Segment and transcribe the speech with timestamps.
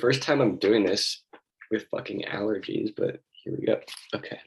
[0.00, 1.22] first time I'm doing this
[1.70, 3.78] with fucking allergies, but here we go.
[4.14, 4.40] Okay.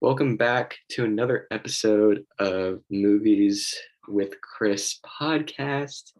[0.00, 3.72] Welcome back to another episode of Movies
[4.08, 6.10] with Chris podcast.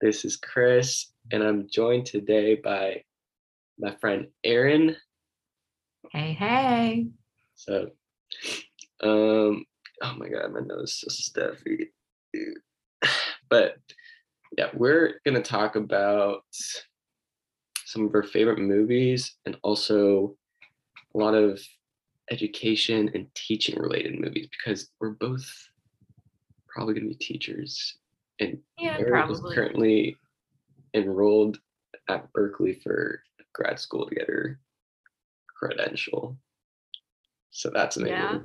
[0.00, 3.02] This is Chris, and I'm joined today by
[3.80, 4.94] my friend Erin.
[6.12, 7.08] Hey, hey.
[7.56, 7.90] So,
[9.02, 9.64] um,
[10.00, 11.90] oh my god, my nose is so stuffy.
[13.50, 13.78] But
[14.56, 16.42] yeah, we're gonna talk about
[17.84, 20.36] some of our favorite movies and also
[21.14, 21.60] a lot of
[22.30, 25.46] education and teaching related movies because we're both
[26.68, 27.96] probably gonna be teachers.
[28.40, 30.16] And Yeah, is currently
[30.94, 31.58] enrolled
[32.08, 33.22] at Berkeley for
[33.52, 34.60] grad school to get her
[35.58, 36.38] credential.
[37.50, 38.16] So that's amazing.
[38.16, 38.38] Yeah.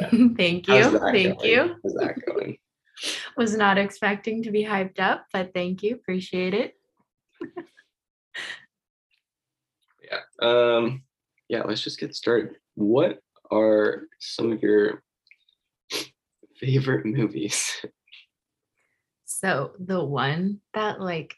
[0.00, 0.28] Yeah.
[0.36, 0.74] Thank you.
[0.90, 1.50] that Thank going?
[1.50, 1.76] you.
[1.82, 2.58] How's that going?
[3.36, 5.94] Was not expecting to be hyped up, but thank you.
[5.94, 6.74] Appreciate it.
[10.10, 10.20] Yeah.
[10.46, 11.02] Um,
[11.48, 12.56] yeah, let's just get started.
[12.74, 15.02] What are some of your
[16.56, 17.84] favorite movies?
[19.24, 21.34] So the one that like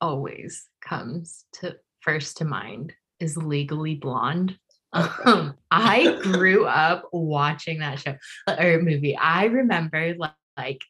[0.00, 4.58] always comes to first to mind is Legally Blonde.
[4.92, 8.16] Um, I grew up watching that show
[8.48, 9.16] or movie.
[9.16, 10.82] I remember like, like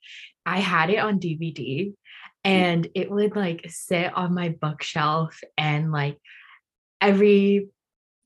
[0.47, 1.95] I had it on DVD mm.
[2.45, 6.19] and it would like sit on my bookshelf and like
[7.01, 7.69] every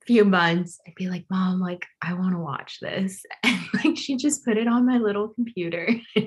[0.07, 3.23] few months I'd be like, Mom, like I want to watch this.
[3.45, 5.89] And like she just put it on my little computer.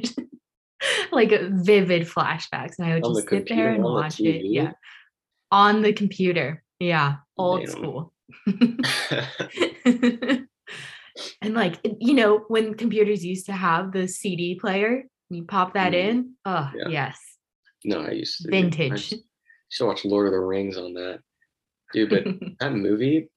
[1.12, 2.78] like vivid flashbacks.
[2.78, 4.46] And I would On just sit there and on the watch it.
[4.46, 4.74] Yeah.
[5.52, 6.64] On the computer.
[6.80, 7.16] Yeah.
[7.38, 7.72] Old Damn.
[7.72, 8.14] school.
[11.42, 15.94] and like you know when computers used to have the cd player you pop that
[15.94, 15.96] Mm.
[16.10, 16.88] in oh Yeah.
[16.90, 17.20] yes
[17.84, 19.24] no, I used to I vintage used
[19.80, 21.20] to watch Lord of the Rings on that.
[21.94, 22.26] Dude, but
[22.60, 23.30] that movie,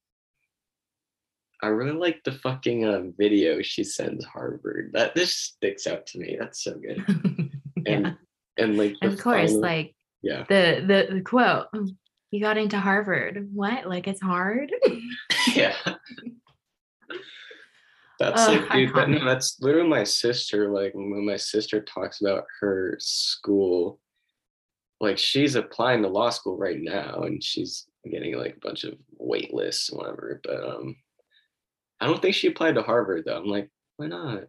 [1.62, 4.90] I really like the fucking uh, video she sends Harvard.
[4.92, 6.36] That this sticks out to me.
[6.38, 7.04] That's so good.
[7.86, 8.12] And yeah
[8.56, 10.44] and like of course final- like yeah.
[10.48, 11.88] the, the the quote "Mm,
[12.30, 14.70] you got into harvard what like it's hard
[15.54, 15.74] yeah.
[18.30, 20.68] That's like, dude, that, no, that's literally my sister.
[20.70, 24.00] Like when my sister talks about her school,
[25.00, 28.94] like she's applying to law school right now and she's getting like a bunch of
[29.18, 30.40] wait lists and whatever.
[30.42, 30.96] But um
[32.00, 33.36] I don't think she applied to Harvard though.
[33.36, 34.44] I'm like, why not?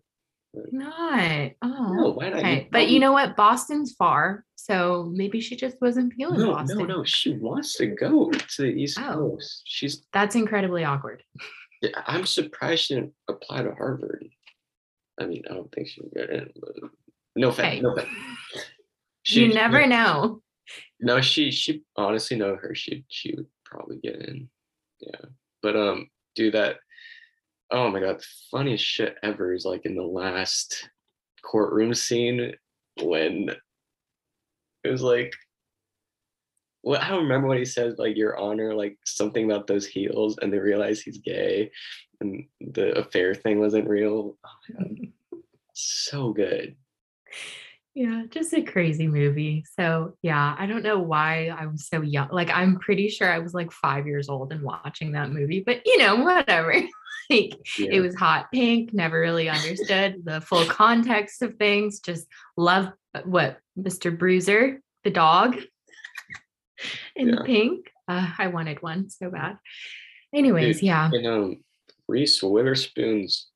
[0.71, 2.45] not oh No, why not?
[2.45, 6.77] You but you know what boston's far so maybe she just wasn't feeling No, boston
[6.79, 7.03] no, no.
[7.03, 9.31] She wants to go to the East Oh.
[9.31, 9.63] Coast.
[9.65, 11.23] She's that's incredibly awkward
[12.07, 14.27] I'm surprised she didn't apply to Harvard.
[15.19, 16.89] I mean, I don't think she would get in, but
[17.35, 17.75] no offense.
[17.75, 18.09] hey No offense.
[19.27, 20.41] you never know
[20.99, 22.73] No, she she honestly know her.
[22.75, 24.49] She she would probably get in.
[24.99, 25.25] Yeah.
[25.61, 26.77] But um do that.
[27.71, 30.89] Oh my god, the funniest shit ever is like in the last
[31.41, 32.53] courtroom scene
[33.01, 33.49] when
[34.83, 35.33] it was like
[36.85, 40.37] well, I don't remember what he says, like your honor, like something about those heels,
[40.41, 41.71] and they realize he's gay
[42.21, 44.37] and the affair thing wasn't real.
[44.79, 45.39] Oh.
[45.73, 46.75] So good.
[47.93, 49.65] Yeah, just a crazy movie.
[49.77, 52.29] So, yeah, I don't know why I was so young.
[52.29, 55.81] Like, I'm pretty sure I was like five years old and watching that movie, but
[55.85, 56.73] you know, whatever.
[57.29, 57.89] like, Yeah.
[57.91, 61.99] it was hot pink, never really understood the full context of things.
[61.99, 64.17] Just love uh, what Mr.
[64.17, 65.57] Bruiser, the dog
[67.15, 67.41] in Yeah.
[67.45, 67.91] pink.
[68.07, 69.57] Uh, I wanted one so bad.
[70.33, 71.09] Anyways, Dude, yeah.
[71.11, 71.63] And um,
[72.07, 73.47] Reese Witherspoon's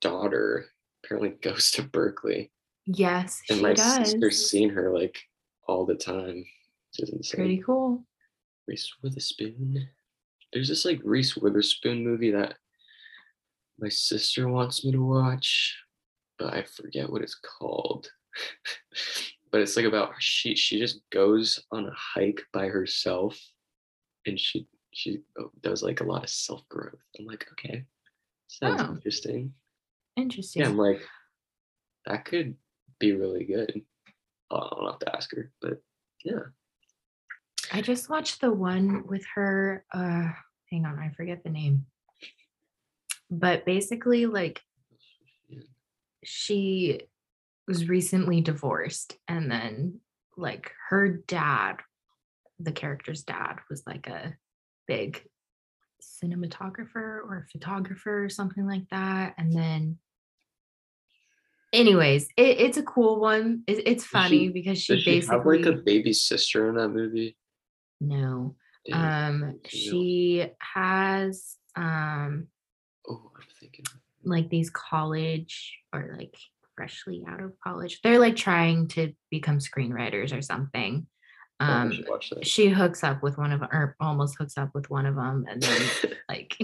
[0.00, 0.66] daughter
[1.04, 2.50] apparently goes to Berkeley,
[2.86, 3.96] Yes, and she my does.
[4.10, 5.18] sister's seen her like
[5.68, 6.36] all the time.
[6.36, 7.38] Which is insane.
[7.38, 8.04] Pretty cool.
[8.66, 9.88] Reese Witherspoon.
[10.52, 12.54] There's this like Reese Witherspoon movie that
[13.78, 15.76] my sister wants me to watch,
[16.38, 18.10] but I forget what it's called.
[19.52, 23.38] but it's like about she she just goes on a hike by herself,
[24.26, 27.00] and she she oh, does like a lot of self growth.
[27.18, 27.84] I'm like, okay,
[28.48, 28.92] sounds Oh.
[28.94, 29.54] interesting.
[30.16, 30.62] Interesting.
[30.62, 31.00] Yeah, I'm like,
[32.06, 32.56] that could
[32.98, 33.82] be really good.
[34.50, 35.80] Uh, I'll have to ask her, but
[36.24, 36.40] yeah.
[37.72, 39.84] I just watched the one with her.
[39.92, 40.28] Uh,
[40.70, 41.86] hang on, I forget the name.
[43.30, 44.60] But basically, like
[46.24, 47.02] she
[47.66, 50.00] was recently divorced, and then
[50.36, 51.76] like her dad,
[52.58, 54.34] the character's dad, was like a
[54.86, 55.22] big
[56.02, 59.34] cinematographer or photographer or something like that.
[59.38, 59.98] And then,
[61.72, 63.62] anyways, it, it's a cool one.
[63.66, 66.76] It, it's funny she- because she Does she basically have like a baby sister in
[66.76, 67.36] that movie?
[68.00, 68.56] No.
[68.92, 72.46] Um, she has um
[73.06, 73.84] oh, I'm thinking.
[74.24, 76.34] like these college or like
[76.80, 78.00] freshly out of college.
[78.02, 81.06] They're like trying to become screenwriters or something.
[81.60, 82.46] Oh, Um, should watch that.
[82.46, 85.62] she hooks up with one of or almost hooks up with one of them, and
[85.62, 85.82] then
[86.28, 86.56] like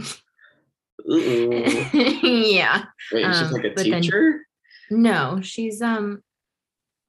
[1.06, 2.84] yeah.
[3.12, 4.40] Wait, she's Um, like a but then- teacher.
[4.90, 6.22] No, she's um,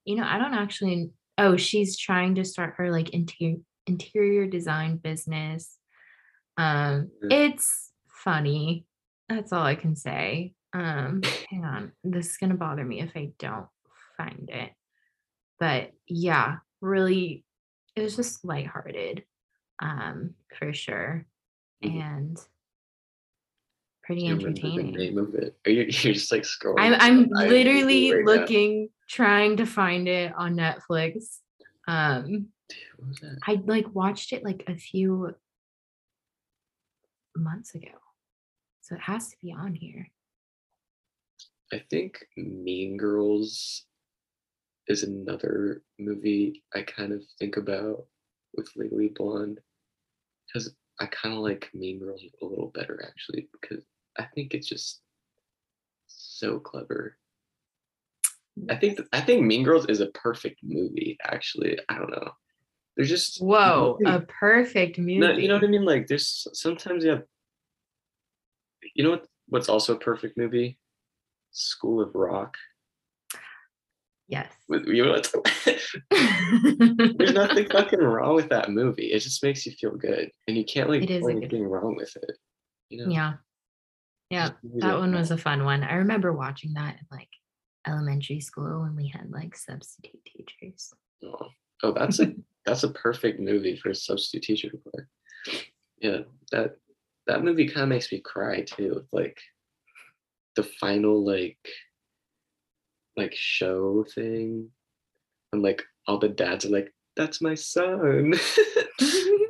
[0.06, 1.12] you know, I don't actually.
[1.38, 5.78] Oh, she's trying to start her like interior interior design business.
[6.58, 7.32] Um, Mm.
[7.32, 8.86] it's funny.
[9.30, 10.54] That's all I can say.
[10.74, 13.68] Um, hang on, this is gonna bother me if I don't
[14.18, 14.72] find it.
[15.60, 17.46] But yeah, really,
[17.96, 19.24] it was just lighthearted,
[19.82, 21.26] um, for sure,
[21.84, 22.02] Mhm.
[22.02, 22.38] and
[24.04, 24.96] pretty Do you remember the entertaining.
[24.96, 25.58] name of it?
[25.66, 26.80] Are you you're just like scrolling?
[26.80, 28.32] I'm I'm literally right now.
[28.34, 31.40] looking, trying to find it on Netflix.
[31.88, 32.50] Um,
[32.98, 33.24] What was?
[33.48, 35.34] I like watched it like a few
[37.36, 37.92] months ago,
[38.82, 40.10] so it has to be on here.
[41.74, 43.86] I think Mean Girls
[44.88, 48.06] is another movie I kind of think about
[48.54, 49.60] with Legally Blonde
[50.48, 53.84] because I kind of like Mean Girls a little better actually because
[54.18, 55.02] I think it's just
[56.08, 57.18] so clever.
[58.70, 61.78] I think I think Mean Girls is a perfect movie actually.
[61.90, 62.32] I don't know.
[62.96, 65.20] There's just Whoa, a perfect movie.
[65.20, 65.86] no, you know what I mean?
[65.86, 67.24] Like there's sometimes you have
[68.96, 70.80] you know what what's also a perfect movie?
[71.58, 72.56] School of Rock.
[74.28, 74.52] Yes.
[74.70, 75.22] You know?
[76.12, 79.08] There's nothing fucking wrong with that movie.
[79.08, 80.30] It just makes you feel good.
[80.48, 82.38] And you can't like It is a find good- anything wrong with it.
[82.90, 83.12] You know?
[83.12, 83.34] yeah.
[84.30, 84.50] Yeah.
[84.80, 85.84] That one was a fun one.
[85.84, 87.30] I remember watching that in like
[87.88, 90.94] elementary school when we had like substitute teachers.
[91.24, 91.48] Oh,
[91.84, 92.34] oh that's a
[92.66, 95.60] that's a perfect movie for a substitute teacher to play.
[96.00, 96.18] Yeah,
[96.52, 96.76] that
[97.28, 99.06] that movie kind of makes me cry too.
[99.14, 99.38] Like
[100.58, 101.58] the final like
[103.16, 104.70] like show thing,
[105.54, 108.34] and like all the dads are like, "That's my son,"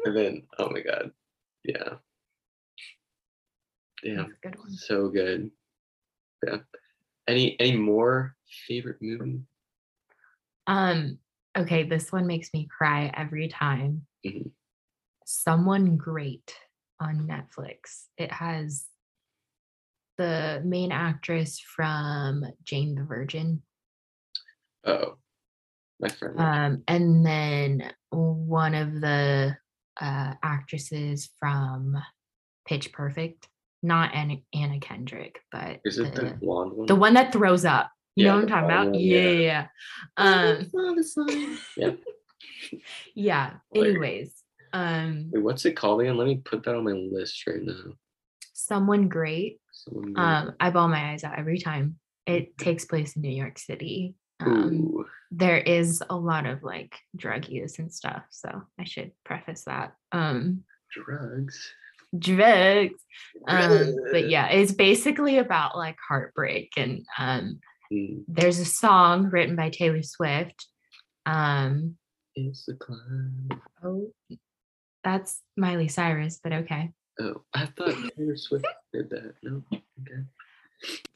[0.06, 1.12] and then oh my god,
[1.63, 1.95] yeah,
[4.04, 5.50] yeah, good so good.
[6.45, 6.57] Yeah.
[7.27, 8.36] Any any more
[8.68, 9.42] favorite movie?
[10.68, 11.19] Um,
[11.57, 14.06] okay, this one makes me cry every time.
[14.25, 14.51] Mhm.
[15.25, 16.53] Someone Great
[17.00, 18.07] on Netflix.
[18.18, 18.86] It has
[20.18, 23.62] the main actress from Jane the Virgin.
[24.86, 25.18] Oh,
[26.00, 26.40] my friend.
[26.40, 29.58] Um, and then one of the
[30.00, 31.98] uh actresses from
[32.68, 33.48] Pitch Perfect.
[33.84, 36.88] Not Anna, Anna Kendrick, but Is it the blonde one?
[36.88, 37.92] the one that throws up.
[38.16, 38.86] You Yeah, know what I'm talking about?
[38.88, 39.30] one, Yeah, yeah.
[39.30, 39.68] yeah,
[40.18, 41.28] yeah.
[41.28, 41.92] Um, yeah.
[43.13, 43.54] yeah.
[43.72, 43.94] Hilarious.
[43.96, 44.44] Anyways,
[44.74, 46.18] um, Wait, what's it called again?
[46.18, 47.94] Let me put that on my list right now.
[48.54, 49.60] someone great.
[50.16, 51.98] Um, I ball my eyes out every time.
[52.25, 54.16] It takes place in New York City.
[54.39, 59.63] Um, there is a lot of like drug use and stuff, so I should preface
[59.63, 59.94] that.
[60.12, 61.74] Um, drugs.
[62.18, 63.01] drugs.
[63.48, 67.60] Um, but yeah, it's basically about like heartbreak and um,
[67.91, 70.67] Mm, there's a song written by Taylor Swift.
[71.25, 71.98] Um,
[72.36, 73.50] It's the climb.
[73.84, 74.12] oh,
[75.03, 76.91] that's Miley Cyrus, but okay.
[77.19, 79.33] Oh, I thought Taylor Swift did that.
[79.43, 80.21] No, okay.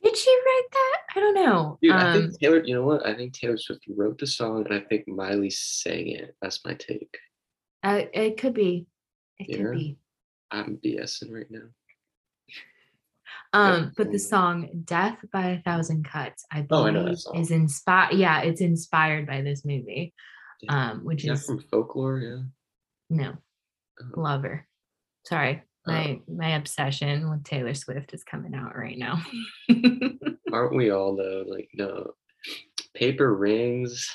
[0.04, 0.98] Did she write that?
[1.16, 1.78] I don't know.
[1.82, 2.64] Dude, I um, think Taylor.
[2.64, 3.06] You know what?
[3.06, 6.36] I think Taylor Swift wrote the song, and I think Miley sang it.
[6.42, 7.16] That's my take.
[7.84, 8.88] uh, it could be.
[9.38, 9.58] It Yeah.
[9.58, 9.98] could be.
[10.50, 11.68] I'm BSing right now.
[13.54, 17.04] Um, but the um, song "Death by a Thousand Cuts," I Oh, I know that
[17.06, 17.38] believe, song.
[17.38, 18.14] is inspired.
[18.16, 20.14] Yeah, it's inspired by this movie.
[20.70, 22.20] Um, which Is that is from folklore?
[22.20, 22.38] Yeah.
[23.10, 23.34] no
[24.00, 24.68] Oh, lover.
[25.26, 25.92] Sorry, Oh.
[25.92, 29.24] my my obsession with Taylor Swift is coming out right now.
[30.54, 31.44] aren't we all though?
[31.48, 32.12] Like, no.
[32.94, 34.10] Paper rings.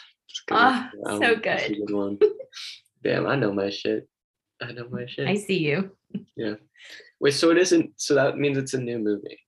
[0.46, 1.90] Good Ah, so That's a good.
[1.90, 2.18] one.
[3.02, 4.08] Damn, I know my shit.
[4.62, 5.26] I know my shit.
[5.26, 5.90] I see you.
[6.36, 6.54] Yeah.
[7.20, 7.92] Wait, so it isn't.
[7.96, 9.40] So that means it's a new movie.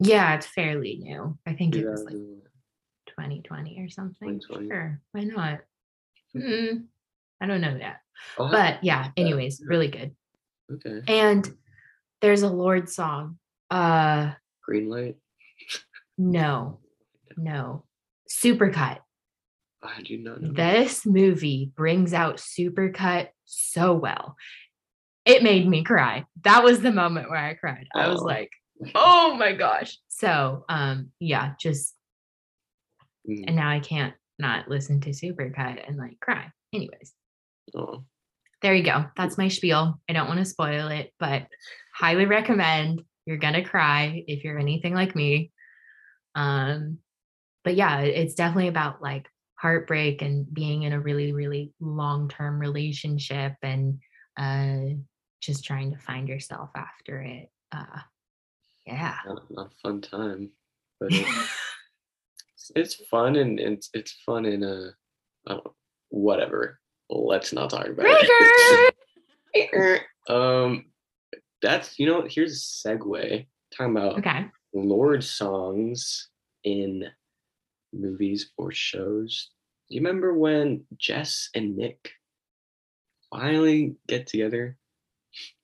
[0.00, 1.38] Yeah, it's fairly new.
[1.46, 4.40] I think it was like 2020 or something.
[4.40, 4.68] 2020.
[4.68, 5.60] Sure, why not?
[6.36, 6.86] Mm,
[7.40, 8.00] I don't know that,
[8.38, 9.04] I'll but yeah.
[9.04, 9.12] that.
[9.16, 10.14] Anyways, really good.
[10.74, 11.00] Okay.
[11.08, 11.48] And
[12.20, 13.38] there's a Lorde song.
[13.70, 14.32] Uh,
[14.64, 15.16] Green light.
[16.18, 16.80] no,
[17.36, 17.84] no,
[18.30, 18.98] Supercut.
[19.84, 20.52] Oh, I do not know.
[20.52, 24.36] This movie brings out Supercut so well.
[25.24, 26.24] It made me cry.
[26.44, 27.86] That was the moment where I cried.
[27.94, 28.24] I was Oh.
[28.24, 28.50] like,
[28.94, 29.98] oh my gosh.
[30.08, 31.94] So um yeah, just
[33.28, 36.50] Mm, and now I can't not listen to Supercut and like cry.
[36.72, 37.12] Anyways,
[37.76, 38.02] oh.
[38.62, 39.04] There you go.
[39.16, 40.00] That's my spiel.
[40.08, 41.46] I don't want to spoil it, but
[41.94, 43.02] highly recommend.
[43.26, 45.52] You're gonna cry if you're anything like me.
[46.34, 46.98] Um,
[47.64, 53.54] but yeah, it's definitely about like heartbreak and being in a really, really long-term relationship
[53.62, 54.00] and
[54.36, 54.94] uh
[55.40, 57.48] just trying to find yourself after it.
[57.70, 58.00] Uh
[58.86, 59.16] yeah.
[59.26, 60.50] Not, not a fun time,
[60.98, 64.90] but it's, it's fun and it's it's fun in a
[65.46, 65.74] I don't know,
[66.08, 66.80] whatever.
[67.12, 68.06] Let's not talk about
[69.54, 70.02] it.
[70.28, 70.86] um,
[71.60, 72.26] that's you know.
[72.28, 72.52] Here's
[72.84, 73.46] a segue.
[73.76, 74.46] Talking about Okay.
[74.74, 76.28] Lorde songs
[76.64, 77.06] in
[77.92, 79.50] movies or shows.
[79.88, 82.12] Do you remember when Jess and Nick
[83.30, 84.78] finally get together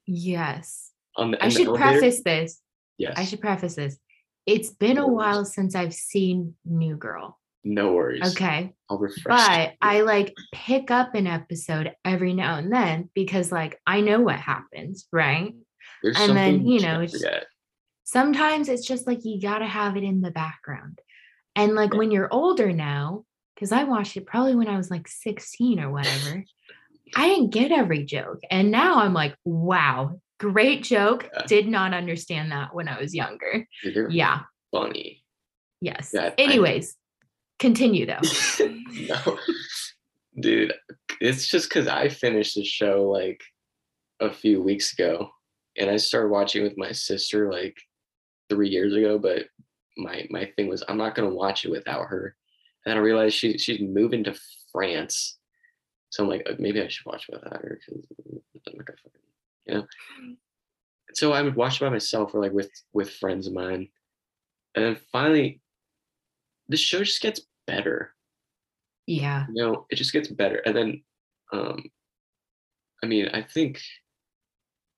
[0.07, 0.93] Yes.
[1.17, 1.43] on the?
[1.43, 2.61] I in the should preface this.
[2.99, 3.14] Yes.
[3.17, 3.99] I should preface this.
[4.47, 7.38] It's been a while since I've seen New Girl.
[7.65, 8.35] No worries.
[8.35, 8.73] Okay.
[8.88, 9.25] I'll refresh.
[9.47, 14.21] But I like pick up an episode every now and then because like I know
[14.21, 15.55] what happens, right?
[16.03, 17.23] There's and then, you know, it's-
[18.05, 20.99] Sometimes it's just like you got to have it in the background.
[21.55, 21.99] And like Yeah.
[21.99, 23.25] when you're older now,
[23.55, 26.43] because I watched it probably when I was like 16 or whatever,
[27.15, 28.38] I didn't get every joke.
[28.50, 31.29] And now I'm like, wow, great joke.
[31.35, 31.43] Yeah.
[31.47, 33.67] Did not understand that when I was younger.
[33.85, 34.43] They're Yeah.
[34.73, 35.23] funny.
[35.83, 36.12] Yes.
[36.15, 36.97] Yeah, Anyways,
[37.59, 38.21] continue though.
[39.09, 39.38] no,
[40.38, 40.75] dude,
[41.21, 43.41] it's just because I finished the show like
[44.21, 45.31] a few weeks ago,
[45.77, 47.77] and I started watching with my sister like
[48.49, 49.19] three years ago.
[49.19, 49.47] But
[49.97, 52.37] my my thing was I'm not gonna watch it without her,
[52.87, 54.38] and I realized she she's moving to
[54.73, 55.38] France,
[56.11, 58.05] so I'm like uh, maybe I should watch it without her because
[58.67, 58.99] I'm not gonna
[59.67, 59.87] you know.
[61.15, 63.88] So I would watch by myself or like with with friends of mine,
[64.75, 65.61] and then finally,
[66.69, 67.41] the show just gets
[67.73, 68.15] better
[69.07, 69.47] Yeah.
[69.55, 70.91] you know it just gets better and then
[71.53, 71.79] um
[73.03, 73.81] i mean i think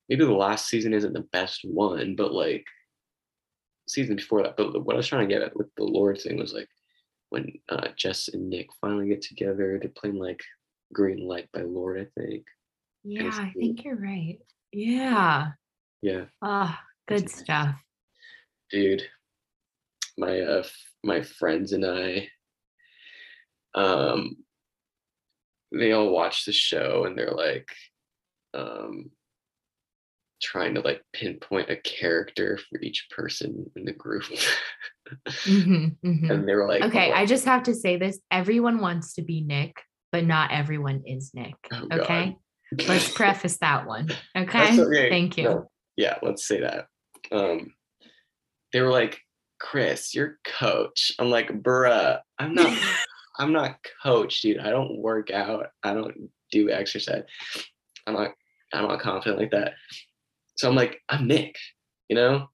[0.09, 2.65] maybe the last season isn't the best one but like
[3.89, 6.37] season before that but what i was trying to get at with the Lorde thing
[6.39, 6.69] was like
[7.31, 10.41] when uh jess and nick finally get together they're playing like
[10.93, 12.45] green light by Lorde i think
[13.05, 14.39] Yeah, I think you're right.
[14.73, 15.53] Yeah.
[16.03, 17.45] yeah Ah, good It's nice.
[17.45, 17.75] stuff.
[18.71, 19.03] dude
[20.19, 22.29] my uh f- my friends and i
[23.75, 24.37] um
[25.73, 27.69] they all watch the show and they're like
[28.55, 29.11] um
[30.43, 34.25] trying to like pinpoint a character for each person in the group
[35.45, 36.31] Mhm, mhm.
[36.31, 38.21] and they were like Okay, oh, I just have to say this.
[38.31, 39.75] Everyone wants to be Nick,
[40.13, 41.55] but not everyone is Nick.
[41.73, 42.01] Oh, God.
[42.01, 42.37] Okay.
[42.87, 44.09] Let's preface that one.
[44.37, 44.81] Okay.
[44.81, 45.11] okay.
[45.11, 45.45] Thank you.
[45.45, 46.87] No, yeah let's say that
[47.31, 47.75] um
[48.73, 49.21] they were like
[49.59, 52.73] chris you're coach i'm like bruh i'm not
[53.41, 54.59] I'm not coached, dude.
[54.59, 55.69] I don't work out.
[55.83, 57.23] I don't do exercise.
[58.07, 58.33] I'm not
[58.75, 59.73] I'm not confident like that.
[60.57, 61.57] So I'm like, I'm Nick,
[62.11, 62.49] you know?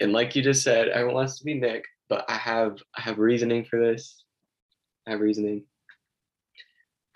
[0.00, 3.20] And like you just said, everyone wants to be Nick, but I have I have
[3.20, 4.24] reasoning for this.
[5.06, 5.62] I have reasoning.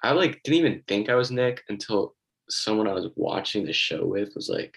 [0.05, 2.15] I like didn't even think I was Nick until
[2.49, 4.73] someone I was watching the show with was like,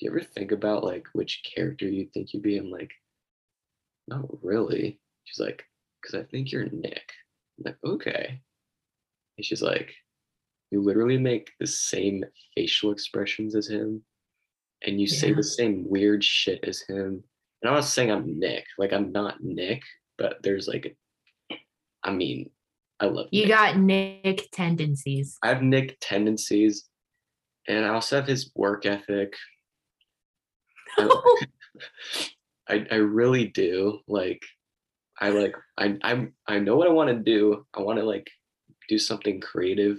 [0.00, 2.56] Do you ever think about like which character you think you'd be?
[2.56, 2.92] I'm like,
[4.08, 4.98] not really.
[5.24, 5.62] She's like,
[6.00, 7.12] because I think you're Nick.
[7.58, 8.40] I'm like, okay.
[9.36, 9.92] And she's like,
[10.70, 14.02] you literally make the same facial expressions as him,
[14.82, 17.22] and you say the same weird shit as him.
[17.62, 19.82] And I'm not saying I'm Nick, like I'm not Nick,
[20.18, 20.96] but there's like,
[22.02, 22.50] I mean,
[23.00, 23.50] I love You Nick.
[23.50, 25.38] got Nick tendencies.
[25.42, 26.88] I have Nick tendencies,
[27.68, 29.34] and I also have his work ethic.
[30.98, 31.08] I,
[32.68, 34.00] I, I really do.
[34.08, 34.42] Like,
[35.20, 37.66] I like I I I know what I want to do.
[37.74, 38.28] I want to like
[38.88, 39.98] do something creative,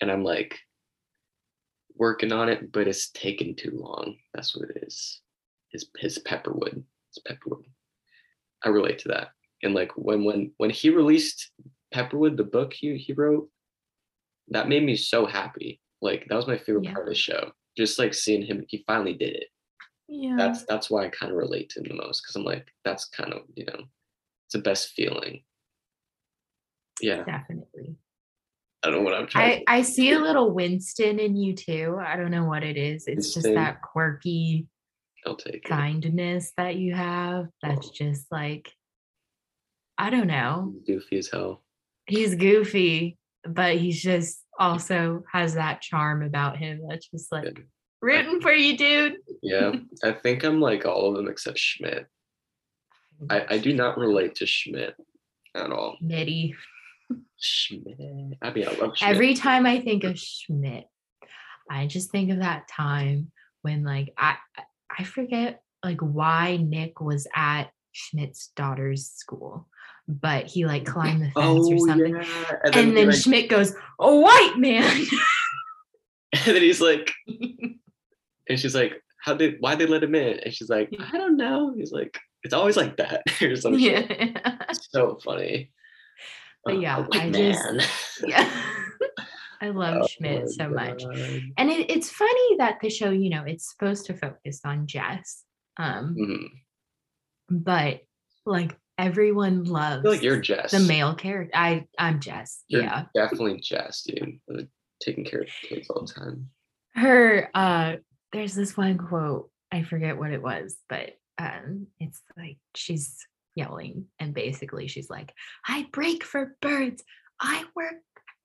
[0.00, 0.58] and I'm like
[1.94, 4.16] working on it, but it's taken too long.
[4.34, 5.20] That's what it is.
[5.70, 6.82] His his Pepperwood.
[7.10, 7.64] It's Pepperwood.
[8.64, 9.28] I relate to that.
[9.62, 11.50] And like when when when he released
[11.92, 13.48] Pepperwood, the book he he wrote,
[14.48, 15.80] that made me so happy.
[16.00, 16.94] Like that was my favorite Yeah.
[16.94, 17.52] part of the show.
[17.76, 19.48] Just like seeing him, he finally did it.
[20.08, 20.36] Yeah.
[20.38, 23.04] That's that's why I kind of relate to him the most because I'm like, that's
[23.06, 23.80] kind of you know,
[24.46, 25.42] it's the best feeling.
[27.00, 27.96] Yeah, definitely.
[28.82, 29.64] I don't know what I'm trying.
[29.68, 31.96] I, I see a little Winston in you too.
[32.00, 33.06] I don't know what it is.
[33.06, 34.66] It's just that quirky
[35.26, 35.64] I'll take it.
[35.64, 37.48] kindness that you have.
[37.62, 37.92] That's Oh.
[37.94, 38.72] just like,
[39.98, 40.74] I don't know.
[40.86, 41.62] Goofy as hell.
[42.06, 47.64] He's goofy, but he's just also has that charm about him that's just like Yeah.
[48.00, 49.16] Rooting for you, dude.
[49.42, 49.72] Yeah,
[50.04, 52.06] I think I'm like all of them except Schmidt.
[53.30, 54.94] I, I do not relate to Schmidt
[55.54, 55.96] at all.
[56.02, 56.54] Nitty.
[57.40, 57.98] Schmidt.
[58.42, 59.10] I mean, I love Schmidt.
[59.14, 60.84] Every time I think of Schmidt,
[61.70, 63.30] I just think of that time
[63.62, 64.36] when like I
[64.96, 69.68] I forget like why Nick was at Schmidt's daughter's school,
[70.06, 72.14] but he like climbed the fence or Oh, something.
[72.16, 72.52] yeah.
[72.64, 75.06] And, he, then like- Schmidt goes, "A white man."
[76.32, 77.12] and then he's like,
[78.48, 80.38] and she's like, how did why they let him in?
[80.40, 81.74] And she's like, I don't know.
[81.76, 84.54] He's like, it's always like that or some yeah.
[84.92, 85.70] So funny.
[86.64, 88.50] But yeah, white I just- yeah.
[89.60, 91.02] I love Oh Schmidt so much.
[91.02, 95.42] And it, it's funny that the show, you know, it's supposed to focus on Jess.
[95.78, 96.48] Um, Mhm.
[97.50, 98.02] but
[98.46, 100.70] like everyone loves like you're Jess.
[100.72, 101.50] the male character.
[101.56, 102.62] I I'm Jess.
[102.68, 103.04] You're yeah.
[103.14, 104.38] definitely Jess, dude.
[105.02, 106.50] Taking care of kids all the time.
[106.94, 107.96] Her uh
[108.32, 113.16] there's this one quote, I forget what it was, but um it's like she's
[113.54, 115.32] yelling and basically she's like,
[115.66, 117.02] I break for birds.
[117.40, 117.94] I work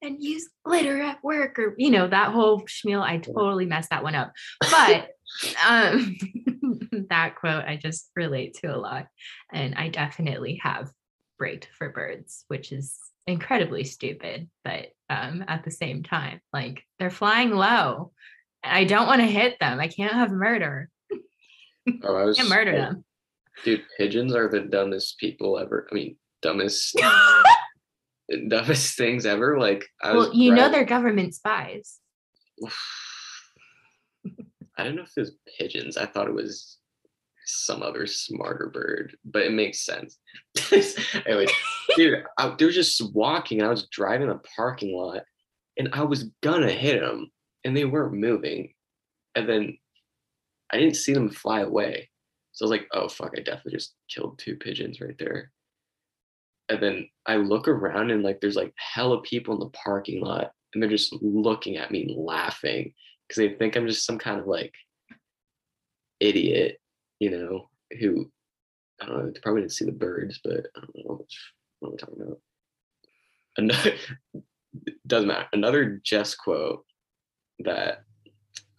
[0.03, 4.03] and use glitter at work or you know that whole schmeal i totally messed that
[4.03, 4.33] one up.
[4.59, 5.09] But
[5.67, 6.15] um
[7.09, 9.07] that quote i just relate to a lot
[9.51, 10.91] and i definitely have
[11.39, 17.09] braked for birds which is incredibly stupid but um at the same time like they're
[17.09, 18.11] flying low
[18.63, 20.89] i don't want to hit them i can't have murder
[22.03, 23.05] Oh, I was can't murder like, them
[23.63, 25.87] Dude, pigeons are the dumbest people ever.
[25.91, 26.99] I mean, dumbest,
[28.49, 29.59] dumbest things ever.
[29.59, 31.99] Like, I was well you know they're government spies
[34.77, 35.97] I don't know if it was pigeons.
[35.97, 36.77] I thought it was
[37.45, 40.17] some other smarter bird, but it makes sense.
[41.25, 41.45] anyway,
[41.95, 45.23] dude, I, they were just walking, and I was driving the parking lot,
[45.77, 47.29] and I was gonna hit them,
[47.63, 48.73] and they weren't moving,
[49.35, 49.77] and then
[50.71, 52.09] I didn't see them fly away,
[52.51, 53.33] so I was like, "Oh fuck!
[53.37, 55.51] I definitely just killed two pigeons right there."
[56.69, 60.51] And then I look around, and like, there's like hella people in the parking lot,
[60.73, 62.93] and they're just looking at me, laughing
[63.27, 64.73] because they think I'm just some kind of like
[66.19, 66.79] idiot,
[67.19, 68.29] you know, who
[69.01, 71.25] I don't know, they probably didn't see the birds, but I don't know
[71.79, 72.39] what, we're talking about.
[73.57, 73.93] Another
[75.07, 75.47] doesn't matter.
[75.53, 76.85] Another Jess quote
[77.65, 78.03] that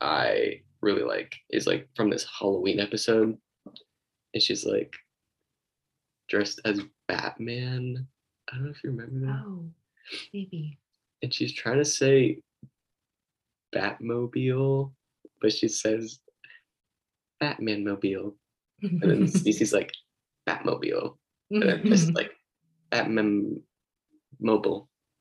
[0.00, 3.36] I really like is like from this Halloween episode.
[4.34, 4.94] And she's like
[6.28, 8.06] dressed as Batman.
[8.50, 9.42] I don't know if you remember that.
[9.46, 9.64] oh
[10.32, 10.78] maybe
[11.22, 12.40] And she's trying to say
[13.74, 14.92] Batmobile,
[15.40, 16.20] but she says
[17.40, 18.36] Batman mobile.
[18.82, 19.92] And then Cece's like
[20.48, 21.16] Batmobile.
[21.50, 22.32] And then it's like
[22.90, 23.60] Batman
[24.40, 24.88] mobile.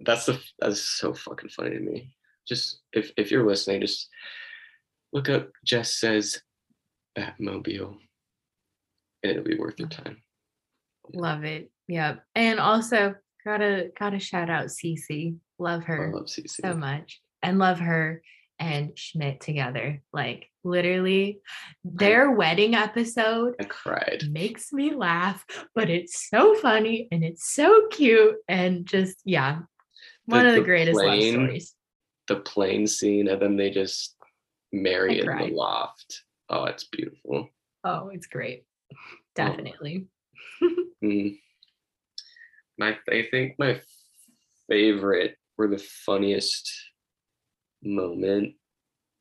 [0.00, 2.14] that's the that's so fucking funny to me.
[2.46, 4.08] Just if if you're listening, just
[5.12, 6.40] look up Jess says
[7.16, 7.96] Batmobile.
[9.22, 10.18] And it'll be worth your time.
[11.12, 11.70] Love it.
[11.88, 12.22] Yep.
[12.34, 15.36] And also gotta gotta shout out Cece.
[15.58, 16.50] Love I her love Cece.
[16.50, 17.20] so much.
[17.42, 18.22] And love her
[18.58, 20.02] and Schmidt together.
[20.12, 21.40] Like literally
[21.84, 24.24] their wedding episode I cried.
[24.30, 28.36] makes me laugh, but it's so funny and it's so cute.
[28.48, 29.60] And just yeah,
[30.26, 31.74] one The- of the the greatest love stories.
[32.28, 34.16] the plane scene and then they just
[34.72, 36.22] marry in the loft.
[36.48, 37.48] Oh, it's beautiful.
[37.84, 38.64] Oh, it's great.
[39.34, 40.06] Definitely.
[41.04, 41.38] Mm.
[42.78, 43.80] My I think my
[44.68, 46.72] favorite or the funniest
[47.82, 48.54] moment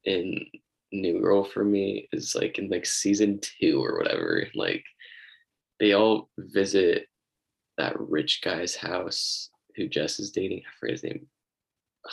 [0.05, 0.45] in
[0.93, 4.47] New Girl for me is like in like season two or whatever.
[4.55, 4.83] Like
[5.79, 7.07] they all visit
[7.77, 10.61] that rich guy's house who Jess is dating.
[10.67, 11.27] I forget his name.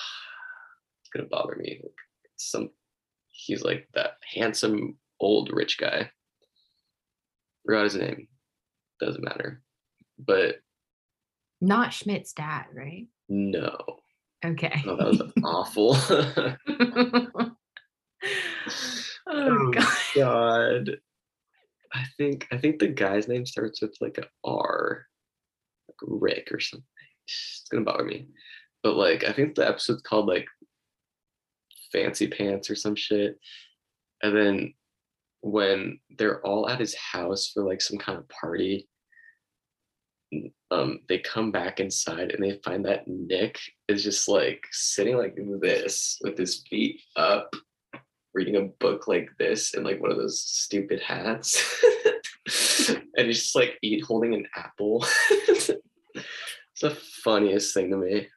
[1.03, 1.81] It's gonna bother me.
[1.83, 1.92] Like,
[2.37, 2.70] some
[3.29, 6.11] he's like that handsome old rich guy.
[7.66, 8.29] Forgot his name.
[9.01, 9.62] Doesn't matter.
[10.18, 10.57] But
[11.61, 13.09] Not Schmidt's dad, right?
[13.29, 13.77] no.
[14.44, 14.83] Okay.
[14.87, 15.96] Oh, that was awful.
[19.27, 19.96] Oh, oh god.
[20.14, 20.90] God.
[21.94, 25.07] I think I think the guy's name starts with like a R,
[25.88, 26.85] like Rick or something.
[27.61, 28.29] It's gonna bother me.
[28.83, 30.47] But like I think the episode's called like
[31.92, 33.38] Fancy Pants or some shit.
[34.23, 34.75] And then
[35.40, 38.88] when they're all at his house for like some kind of party,
[40.71, 45.37] um, they come back inside and they find that Nick is just like sitting like
[45.61, 47.55] this with his feet up
[48.35, 51.62] reading a book like this and like one of those stupid hats.
[53.16, 55.05] and he's just like eat holding an apple.
[56.83, 58.29] the funniest thing to me.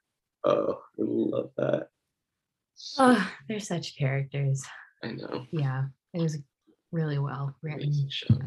[0.45, 1.89] Oh, I love that.
[2.97, 4.63] Oh, they're such characters.
[5.03, 5.45] I know.
[5.51, 6.37] Yeah, it was
[6.91, 7.83] really well written.
[7.83, 8.37] Amazing show.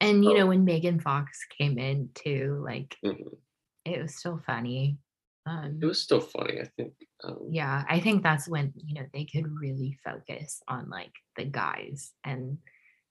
[0.00, 0.34] And you Oh.
[0.34, 3.36] know, when Megan Fox came in too, like Mhm.
[3.84, 4.98] it was still funny.
[5.46, 6.94] Um It was still funny, I think.
[7.24, 11.44] Um, yeah, I think that's when, you know, they could really focus on like the
[11.44, 12.58] guys and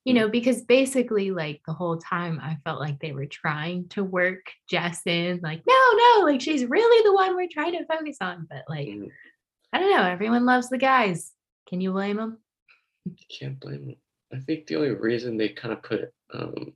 [0.07, 4.05] you know, because basically like the whole time I felt like they were trying to
[4.05, 4.39] work
[4.69, 8.47] Jess in, like, no, no, like she's really the one we're trying to focus on.
[8.49, 9.11] But like, mhm.
[9.73, 11.33] I don't know, everyone loves the guys.
[11.67, 12.37] Can you blame them?
[13.03, 13.95] You can't blame them.
[14.33, 16.71] I think the only reason they kind of put um,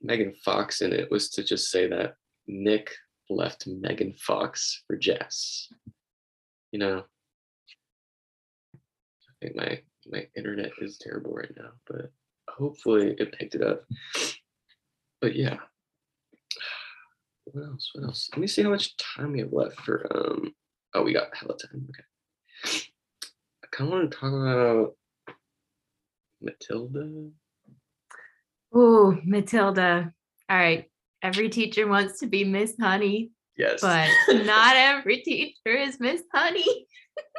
[0.00, 2.14] Megan Fox in it was to just say that
[2.46, 2.90] Nick
[3.28, 5.68] left Megan Fox for Jess.
[6.72, 7.04] You know,
[8.74, 12.12] I think my my internet is terrible right now, but
[12.48, 13.84] hopefully it picked it up.
[15.20, 15.56] But yeah.
[17.46, 17.90] What else?
[17.94, 18.28] What else?
[18.32, 20.54] Let me see how much time we have left for um
[20.94, 21.86] oh we got hella time.
[21.90, 22.82] Okay.
[23.62, 24.94] I kind of want to talk about
[26.40, 27.30] Matilda.
[28.72, 30.12] Oh, Matilda.
[30.48, 30.86] All right.
[31.22, 33.80] Every teacher wants to be Miss Honey, Yes.
[33.80, 34.08] but
[34.44, 36.86] not every teacher is Miss Honey.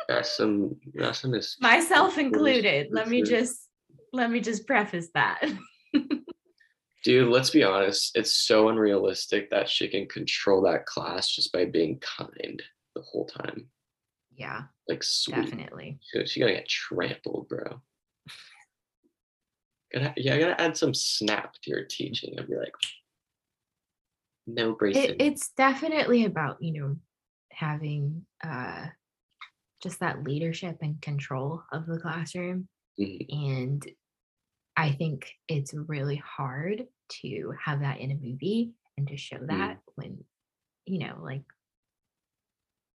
[0.08, 2.90] Got some is Myself included.
[2.92, 3.68] Let me just
[4.14, 5.44] let me just preface that.
[7.04, 11.66] dude, let's be honest, it's so unrealistic that she can control that class just by
[11.66, 12.62] being kind
[12.96, 13.68] the whole time.
[14.36, 15.36] Yeah, Like sweet.
[15.36, 16.00] definitely.
[16.12, 17.82] She's she gonna get trampled, bro.
[19.94, 22.36] Gotta, yeah, I gotta add some snap to your teaching.
[22.38, 22.74] I'd be like,
[24.48, 25.04] no bracing.
[25.04, 26.96] It, it's definitely about, you know,
[27.52, 28.88] having uh
[29.86, 32.68] just that leadership and control of the classroom.
[33.00, 33.28] Mhm.
[33.30, 33.88] And
[34.78, 36.88] I think it's really hard
[37.22, 40.26] to have that in a movie and to show that when,
[40.86, 41.44] you know, like,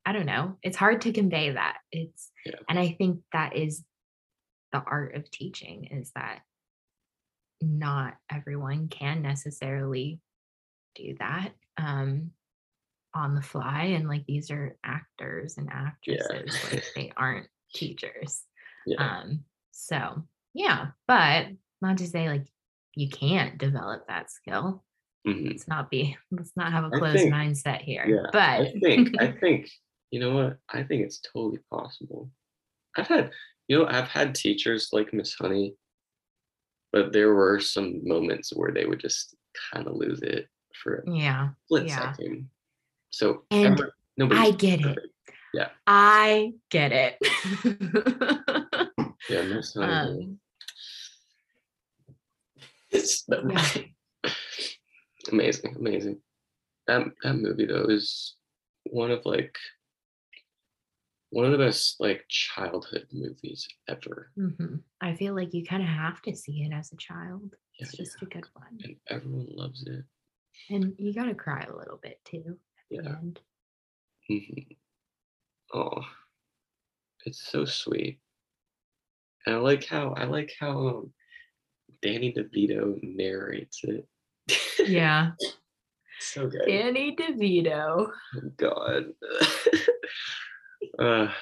[0.04, 1.78] I don't know, it's hard to convey that.
[1.92, 2.60] It's, Yeah.
[2.68, 3.84] and I think that is
[4.72, 6.42] the art of teaching is that
[7.62, 10.20] not everyone can necessarily
[10.94, 12.32] do that um
[13.16, 18.42] on the fly and like these are actors and actresses like they aren't teachers
[18.86, 19.20] yeah.
[19.20, 19.40] um,
[19.72, 20.22] so
[20.56, 21.48] yeah, but
[21.82, 22.46] not to say like
[22.94, 24.82] you can't develop that skill.
[25.28, 25.48] mhm.
[25.48, 28.06] Let's not be let's not have a closed think- mindset here.
[28.06, 29.68] Yeah, but I think I think
[30.10, 30.58] you know what?
[30.70, 32.30] I think it's totally possible.
[32.96, 33.32] I've had
[33.68, 35.74] you know I've had teachers like Miss Honey,
[36.90, 39.36] but there were some moments where they would just
[39.72, 40.48] kind of lose it
[40.82, 42.12] for a yeah, split yeah.
[42.12, 42.48] second.
[43.10, 43.80] So And
[44.32, 44.98] I get it.
[45.54, 45.68] Yeah.
[45.86, 47.16] I get it.
[49.28, 49.42] Yeah,
[49.74, 50.22] Honey.
[50.22, 50.38] um,
[52.90, 54.30] it's yeah.
[55.32, 56.18] amazing, amazing.
[56.86, 58.36] That that movie though is
[58.84, 59.56] one of like
[61.30, 64.30] one of the best like childhood movies ever.
[64.38, 64.80] mhm.
[65.00, 67.52] I feel like you kind of have to see it as a child.
[67.80, 68.78] Yeah, It's just a good one.
[68.84, 70.04] and everyone loves it.
[70.70, 72.58] And you gotta cry a little bit too.
[72.92, 73.16] At the Yeah.
[73.18, 73.40] end.
[74.30, 74.76] Mhm.
[75.72, 76.04] Oh,
[77.24, 78.20] it's so sweet.
[79.46, 81.12] And I like how I like how um,
[82.02, 84.08] Danny DeVito narrates it.
[84.86, 85.32] Yeah.
[86.20, 86.66] so good.
[86.66, 88.10] Danny DeVito.
[88.36, 89.04] Oh, God.
[90.98, 91.32] uh,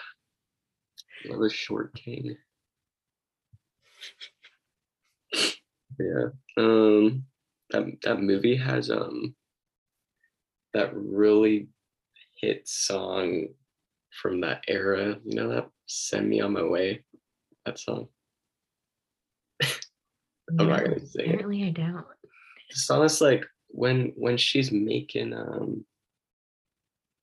[1.27, 2.37] love a short king.
[6.01, 6.31] Yeah.
[6.57, 7.25] Um
[7.71, 9.37] that that movie has um
[10.75, 11.69] that really
[12.41, 13.47] hit song
[14.21, 15.17] from that era.
[15.25, 17.05] You know that Send Me on My Way?
[17.65, 18.09] That song.
[19.63, 21.29] I'm not No, gonna sing it.
[21.29, 22.05] apparently I don't.
[22.71, 25.85] The song is like when when she's making um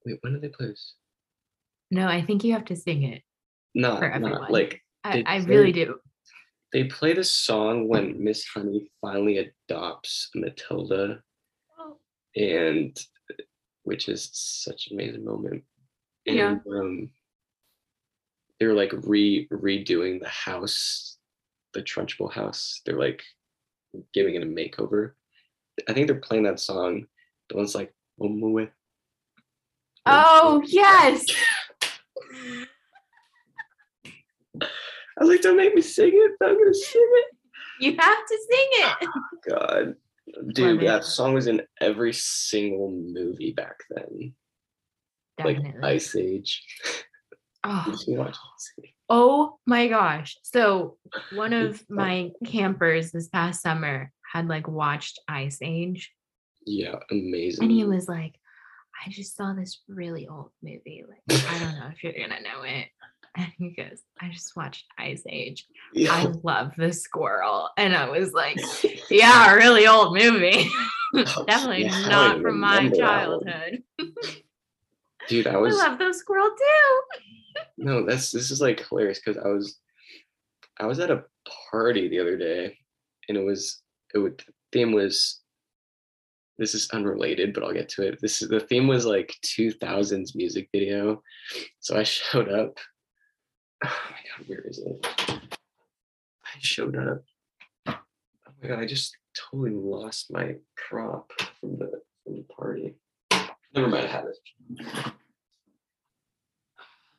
[0.05, 0.95] wait, when did they play this?
[1.91, 3.21] No, I think you have to sing it.
[3.75, 5.99] No, For not like I, I really do.
[6.73, 11.21] they play the song when Miss Honey finally adopts Matilda,
[11.79, 11.97] Oh,
[12.35, 12.97] and
[13.83, 15.63] which is such an amazing moment.
[16.27, 16.57] And Yeah.
[16.69, 17.09] um,
[18.59, 21.17] they're like re redoing the house,
[21.73, 22.81] the Trunchbull house.
[22.85, 23.23] They're like
[24.13, 25.13] giving it a makeover.
[25.89, 27.07] I think they're playing that song.
[27.49, 28.69] The one's like "On.
[30.05, 31.25] Oh, yes.
[34.61, 36.31] I was like, don't make me sing it.
[36.39, 37.25] but I'm gonna sing it.
[37.79, 39.09] You have to sing it.
[39.49, 39.95] God,
[40.53, 44.33] dude, that song was in every single movie back then.
[45.37, 45.73] Definitely.
[45.81, 46.63] Like Ice Age.
[47.63, 48.93] oh, Did you watch Ice Age?
[49.09, 50.37] oh my gosh.
[50.43, 50.97] So
[51.33, 56.11] one of my campers this past summer had like watched Ice Age
[56.65, 57.63] Yeah, amazing.
[57.63, 58.35] and he was like,
[59.05, 61.03] I just saw this really old movie.
[61.09, 62.87] Like, I don't know if you're gonna know it.
[63.37, 65.65] And he goes, I just watched Ice Age.
[65.97, 67.69] I love the squirrel.
[67.77, 68.57] And I was like,
[69.09, 70.69] yeah, a really old movie.
[71.47, 73.45] Definitely yeah, don't from my remember that one.
[73.45, 73.83] childhood.
[75.27, 77.61] Dude, I I was love those squirrel too.
[77.77, 79.77] no, that's this is like hilarious because I was
[80.79, 81.23] I was at a
[81.69, 82.77] party the other day
[83.29, 83.81] and it was
[84.13, 85.41] it would the theme was
[86.57, 88.19] this is unrelated, but I'll get to it.
[88.21, 91.21] This is the theme was like 2000s music video.
[91.79, 92.77] So I showed up.
[93.85, 95.05] Oh my god, where is it?
[95.07, 97.23] I showed up.
[97.87, 102.95] Oh my god, I just totally lost my prop from the from the party.
[103.73, 105.13] Never mind, I have it.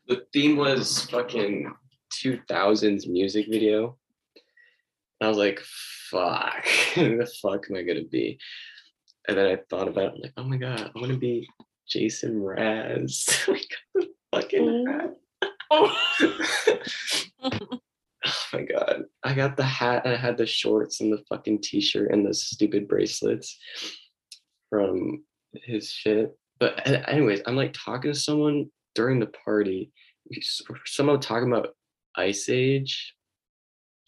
[0.09, 1.72] The theme was fucking
[2.22, 3.96] 2000s music video.
[5.20, 5.61] I was like,
[6.11, 8.38] fuck, who the fuck am I gonna be?
[9.29, 11.48] And then I thought about it, I'm like, oh my god, I wanna be
[11.88, 13.46] Jason Mraz.
[13.48, 13.62] Oh got
[13.94, 14.92] the fucking mm.
[14.92, 15.14] hat.
[15.72, 15.96] Oh
[18.52, 19.04] my god.
[19.24, 22.35] I got the hat and I had the shorts and the fucking t-shirt and the
[22.35, 23.58] stupid bracelets
[24.70, 26.37] from his shit.
[26.61, 29.90] But anyways, I'm like talking to someone during the party.
[30.30, 31.70] We s- we're somehow talking about
[32.16, 33.14] Ice Age.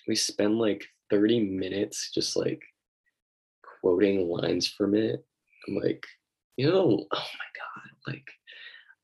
[0.07, 2.63] We spend like 30 minutes just like
[3.81, 5.25] quoting lines from it.
[5.67, 6.05] I'm like,
[6.57, 8.29] you know, oh my god, like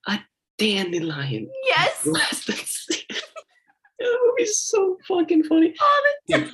[0.09, 0.20] a
[0.61, 2.07] dandelion yes.
[2.33, 2.87] six.
[3.99, 5.75] that movie's so fucking funny.
[5.81, 6.51] Oh, Dude,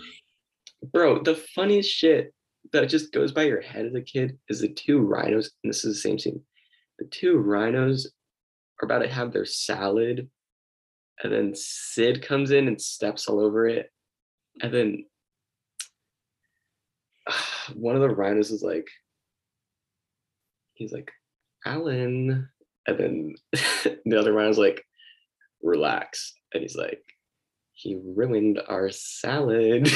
[0.92, 2.32] bro, the funniest shit
[2.72, 5.84] that just goes by your head as a kid is the two rhinos, and this
[5.84, 6.40] is the same scene.
[6.98, 8.10] The two rhinos
[8.80, 10.28] are about to have their salad,
[11.22, 13.90] and then Sid comes in and steps all over it,
[14.62, 15.04] and then
[17.74, 18.88] one of the rhinos is like,
[20.74, 21.10] he's like,
[21.64, 22.48] Alan,
[22.86, 23.34] and then
[24.04, 24.84] the other one was like,
[25.62, 27.02] relax, and he's like,
[27.72, 29.88] he ruined our salad.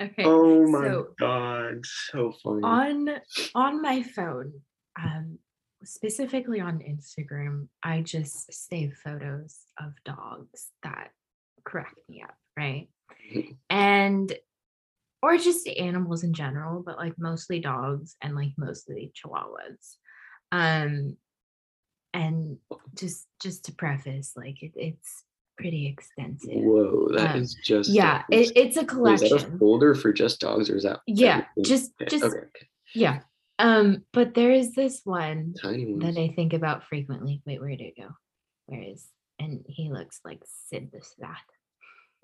[0.00, 0.24] okay.
[0.24, 2.62] oh my so god, so funny.
[2.62, 3.08] on
[3.54, 4.52] on my phone,
[5.02, 5.38] um,
[5.84, 11.10] specifically on Instagram, I just save photos of dogs that
[11.64, 12.88] crack me up, right?
[13.34, 13.56] Mhm.
[13.70, 14.32] And
[15.22, 19.96] or just animals in general, but like mostly dogs and like mostly chihuahuas.
[20.50, 21.16] Um
[22.14, 22.58] and
[22.94, 25.24] just just to preface, like it, it's
[25.56, 26.50] pretty extensive.
[26.52, 28.50] Whoa, that Um, is just Yeah, dogs.
[28.50, 29.38] it, it's a Wait, is collection.
[29.38, 32.66] that a folder for just dogs, or is that Yeah, just Okay, just okay, okay.
[32.94, 33.20] yeah.
[33.58, 36.18] Um, but there is this one tiny that?
[36.18, 37.42] I think about frequently.
[37.46, 38.08] Wait, where did it go?
[38.66, 39.08] Where is
[39.38, 41.36] and he looks like Sid the Sloth.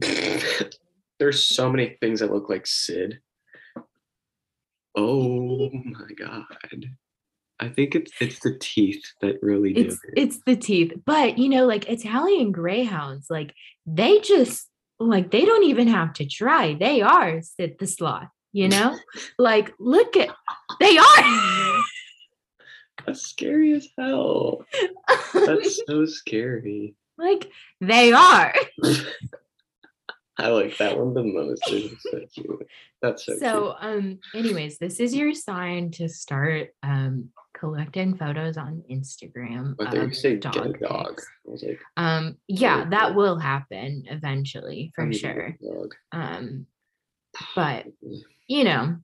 [1.18, 3.20] There's so many things that look like Sid.
[4.96, 6.44] Oh my god.
[7.60, 10.14] I think it's it's the teeth that really do It's it.
[10.16, 10.92] it's the teeth.
[11.04, 13.52] But you know, like Italian greyhounds, like
[13.86, 14.68] they just
[15.00, 16.74] like they don't even have to try.
[16.74, 18.96] They are Sid the Sloth, you know?
[19.38, 20.30] like look at
[20.80, 21.82] they are.
[23.06, 24.64] That's scary as hell.
[25.34, 26.94] That's so scary.
[27.16, 27.50] like
[27.80, 28.54] they are.
[30.38, 31.62] I like that one the most.
[31.66, 32.68] It's so cute.
[33.02, 38.84] That's so, So, um, anyways, this is your sign to start um collecting photos on
[38.90, 39.76] Instagram.
[39.76, 39.88] cute.
[39.88, 41.20] I thought you of get a dog dog.
[41.44, 42.90] Like, Um, yeah, Okay.
[42.90, 45.56] that will happen eventually for sure.
[45.60, 45.94] Dog.
[46.12, 46.66] Um,
[47.56, 47.86] but
[48.46, 48.98] you know,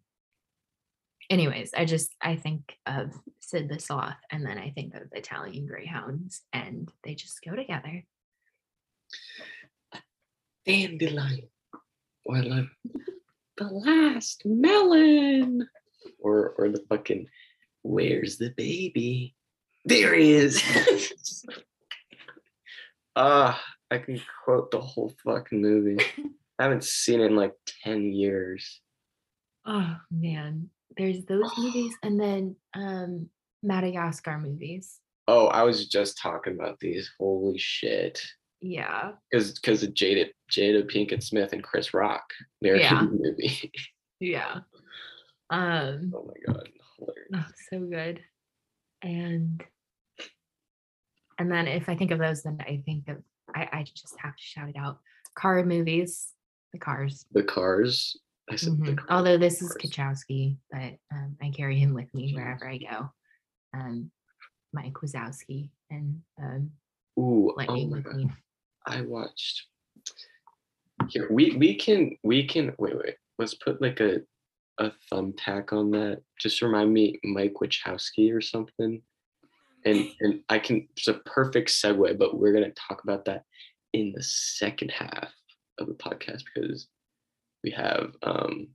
[1.31, 5.67] anyways, I just I think of Sid the Sloth and then I think of Italian
[5.67, 8.05] greyhounds and they just go together.
[10.67, 11.49] Dandelion.
[12.25, 12.67] Or like
[13.57, 15.69] the last melon.
[16.19, 17.27] Or or the fucking
[17.83, 19.35] where's the baby?
[19.85, 20.63] There he is.
[23.17, 26.05] Ah, I can quote the whole fucking movie.
[26.59, 28.81] I haven't seen it in like 10 years.
[29.67, 33.29] Oh man, there's those movies and then um
[33.63, 34.99] Madagascar movies.
[35.27, 37.11] Oh, I was just talking about these.
[37.19, 38.21] Holy shit.
[38.67, 39.13] Yeah.
[39.31, 42.25] Because because of Jada Jada Pinkett Smith and Chris Rock.
[42.63, 43.03] American Yeah.
[43.31, 43.73] movie.
[44.21, 44.61] Yeah.
[45.51, 46.69] Um oh my god.
[46.99, 47.27] Hilarious.
[47.35, 48.21] oh, so good.
[49.03, 49.63] And
[51.39, 53.19] and then if I think of those, then I think of
[53.55, 54.99] I, I just have to shout it out.
[55.35, 56.33] Car movies,
[56.73, 57.27] the cars.
[57.33, 58.17] The cars.
[58.51, 58.97] I said the Mhm.
[58.99, 59.09] cars.
[59.11, 59.77] Although this is.
[59.77, 63.11] Kachowski, but um, I carry him with me wherever I go.
[63.75, 64.11] Um,
[64.73, 66.71] Mike Wazowski and um,
[67.19, 68.31] Ooh, oh Lightning my god.
[68.87, 69.67] I watched.
[71.09, 73.17] Here we we can we can wait wait.
[73.39, 74.21] Let's put like a
[74.79, 76.23] a thumbtack on that.
[76.41, 79.01] Just remind me Mike Wachowski or something.
[79.85, 83.45] and and I can it's a perfect segue, but we're gonna talk about that
[83.93, 85.33] in the second half
[85.79, 86.89] of the podcast because
[87.63, 88.69] we have um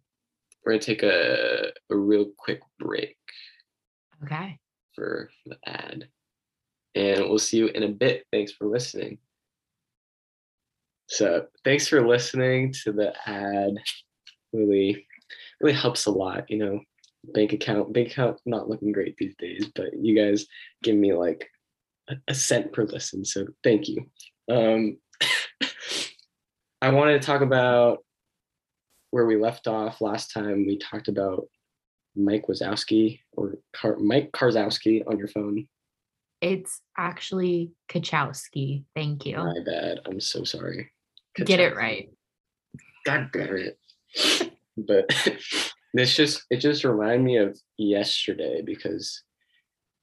[0.66, 3.18] we're gonna take a a real quick break
[4.24, 4.60] Okay.
[4.94, 6.10] for the ad.
[6.96, 8.26] And we'll see you in a bit.
[8.32, 9.18] Thanks for listening.
[11.10, 13.74] So thanks for listening to the ad.
[14.54, 15.08] Really,
[15.60, 16.80] really helps a lot, you know.
[17.34, 20.46] Bank account, bank account not looking great these days, but you guys
[20.84, 21.50] give me like
[22.10, 23.26] a, a cent per listen.
[23.26, 24.06] So thank you.
[24.50, 24.98] Um
[26.82, 28.00] I wanted to talk about
[29.12, 30.66] where we left off last time.
[30.66, 31.48] We talked about
[32.16, 35.68] Mike Wazowski or Car- Mike Karzowski on your phone.
[36.42, 38.86] It's actually Kachowski.
[38.96, 39.38] Thank you.
[39.38, 40.00] My bad.
[40.06, 40.92] I'm so sorry.
[41.36, 42.10] Get it right.
[43.06, 43.78] God damn it.
[44.78, 45.10] but
[45.94, 49.24] this just it just reminded me of yesterday because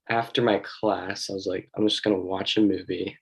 [0.09, 3.19] after my class, I was like, I'm just gonna watch a movie.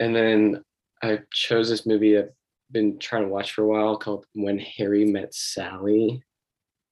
[0.00, 0.64] And then
[1.02, 2.30] I chose this movie I've
[2.70, 6.22] been trying to watch for a while called When Harry Met Sally.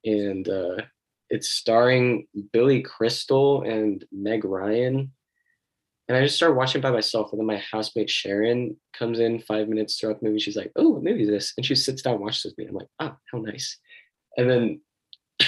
[0.04, 0.76] And uh,
[1.30, 5.12] it's starring Billy Crystal and Meg Ryan.
[6.10, 7.30] And I just started watching by myself.
[7.30, 10.40] And then my housemate Sharon comes in five minutes throughout the movie.
[10.40, 11.52] She's like, Oh, what movie is this?
[11.56, 12.66] And she sits down and watches with me.
[12.66, 13.78] I'm like, Oh, how nice.
[14.36, 14.80] And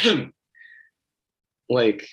[0.07, 0.33] then,
[1.69, 2.09] like,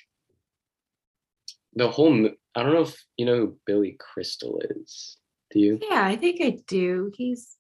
[1.76, 5.18] the whole I don't know if you know who Billy Crystal is.
[5.52, 5.80] Do you?
[5.88, 7.12] Yeah, I think I do.
[7.16, 7.56] He's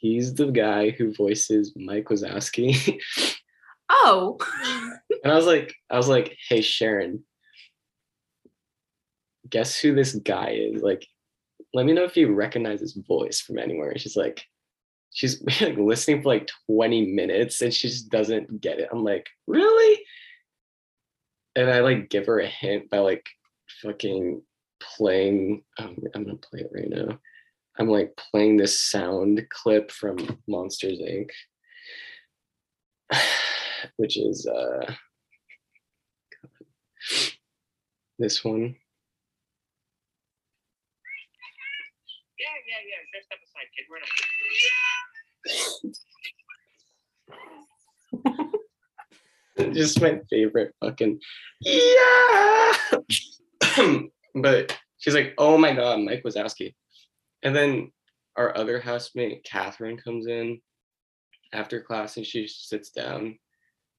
[0.00, 2.98] He's the guy who voices Mike Wazowski.
[3.90, 4.38] oh
[5.22, 7.24] and I was like, I was like, hey Sharon,
[9.50, 10.82] guess who this guy is?
[10.82, 11.06] Like,
[11.74, 13.90] let me know if you recognize his voice from anywhere.
[13.90, 14.44] And she's like,
[15.12, 18.88] she's like listening for like 20 minutes and she just doesn't get it.
[18.92, 20.02] I'm like, really?
[21.56, 23.26] And I like give her a hint by like
[23.82, 24.42] fucking
[24.80, 25.62] playing.
[25.78, 27.18] Um, I'm gonna play it right now.
[27.78, 31.30] I'm like playing this sound clip from Monsters Inc.
[33.96, 34.92] Which is uh
[38.18, 38.76] this one.
[42.70, 43.02] Yeah, yeah.
[43.12, 43.86] Just step aside, kid.
[43.90, 43.98] We're
[49.58, 49.74] not.
[49.74, 51.18] just my favorite fucking
[51.62, 52.72] yeah.
[54.34, 56.74] but she's like, oh my god, Mike Wazowski.
[57.42, 57.90] And then
[58.36, 60.60] our other housemate, Catherine, comes in
[61.52, 63.36] after class and she sits down.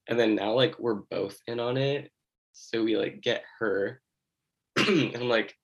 [0.08, 2.10] And then now like we're both in on it.
[2.54, 4.02] So we like get her.
[4.78, 5.56] and I'm like,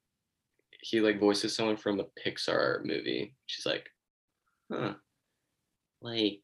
[0.82, 3.34] he like voices someone from a Pixar movie.
[3.46, 3.90] She's like,
[4.72, 4.94] huh.
[6.02, 6.42] Like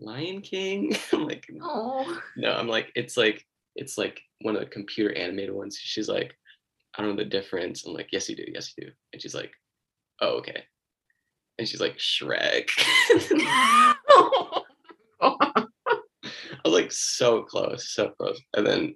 [0.00, 0.96] Lion King?
[1.12, 5.54] I'm like, oh no, I'm like, it's like, it's like one of the computer animated
[5.54, 5.78] ones.
[5.80, 6.34] She's like,
[6.96, 7.86] I don't know the difference.
[7.86, 8.44] I'm like, yes, you do.
[8.52, 8.92] Yes, you do.
[9.12, 9.52] And she's like,
[10.20, 10.64] oh, okay.
[11.58, 12.68] And she's like, Shrek.
[15.20, 18.40] I was like, so close, so close.
[18.56, 18.94] And then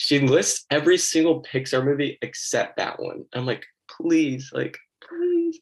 [0.00, 3.26] she lists every single Pixar movie except that one.
[3.34, 5.60] I'm like, please, like, please.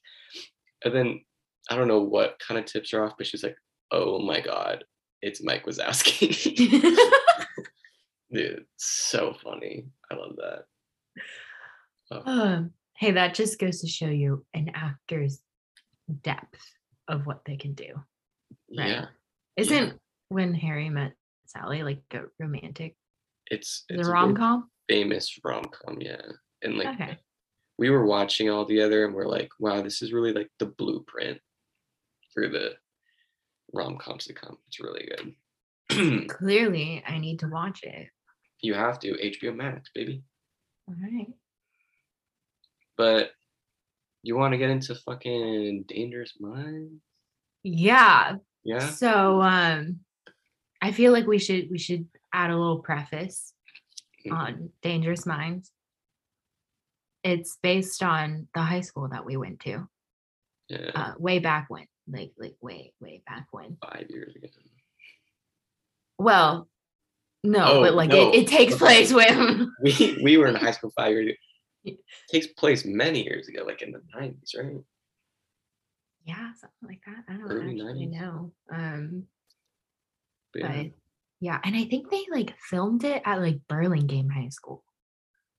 [0.85, 1.24] And then
[1.68, 3.57] I don't know what kind of tips her off, but she's like,
[3.90, 4.85] oh my God,
[5.22, 6.31] it's Mike Wazowski.
[8.33, 9.87] Dude, so funny.
[10.09, 10.64] I love that.
[12.12, 15.40] Oh, Um, hey, that just goes to show you an actor's
[16.22, 16.62] depth
[17.09, 17.92] of what they can do.
[18.79, 18.90] Right.
[18.90, 19.07] yeah,
[19.57, 19.98] Isn't
[20.29, 21.14] when Harry met
[21.46, 22.94] Sally like a romantic,
[23.51, 24.71] it's the it's a rom com?
[24.89, 26.21] famous rom com, yeah.
[26.63, 27.19] And like Okay.
[27.79, 31.41] we were watching all together and we're like, wow, this is really like the blueprint
[32.35, 32.73] for the
[33.73, 34.57] rom coms to come.
[34.69, 35.09] It's really
[35.89, 36.29] good.
[36.29, 38.09] Clearly, I need to watch it.
[38.61, 40.23] you have to HBO Max, baby.
[40.89, 41.29] All right.
[42.97, 43.31] But
[44.23, 47.01] you want to get into fucking Dangerous Minds?
[47.63, 48.37] Yeah.
[48.65, 48.91] Yeah.
[48.91, 50.01] So um
[50.83, 53.55] I feel like we should we should add a little preface
[54.27, 54.33] Mhm.
[54.33, 55.73] on Dangerous Minds.
[57.25, 59.88] It's based on the high school that we went to
[60.69, 60.90] Yeah.
[60.94, 63.77] uh, way back when, like like way way back when.
[63.77, 64.48] five years ago.
[66.19, 66.69] Well,
[67.44, 68.31] no, Oh, but like no.
[68.33, 71.37] it, it takes place when We we were in high school five years
[71.85, 71.96] ago.
[72.29, 74.85] takes place many years ago, like in the nineties, right?
[76.25, 77.25] yeah, something like that.
[77.29, 78.21] I don't Early actually 90s.
[78.21, 78.52] know.
[78.71, 79.29] Um,
[80.52, 80.83] But yeah.
[80.83, 80.92] but
[81.41, 84.83] yeah, and I think they like filmed it at like Burlingame High School.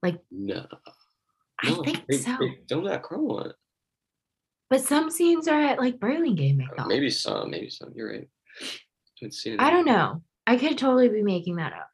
[0.03, 0.65] Like, no.
[1.61, 2.35] I No, think they, so.
[2.39, 3.53] They filmed at Carlmont.
[4.69, 6.61] But some scenes are at like Burlingame.
[6.61, 6.87] I Uh, thought.
[6.87, 7.91] Maybe some, maybe some.
[7.95, 8.27] You're right.
[9.21, 10.21] It I don't know.
[10.47, 11.89] I could totally be making that up.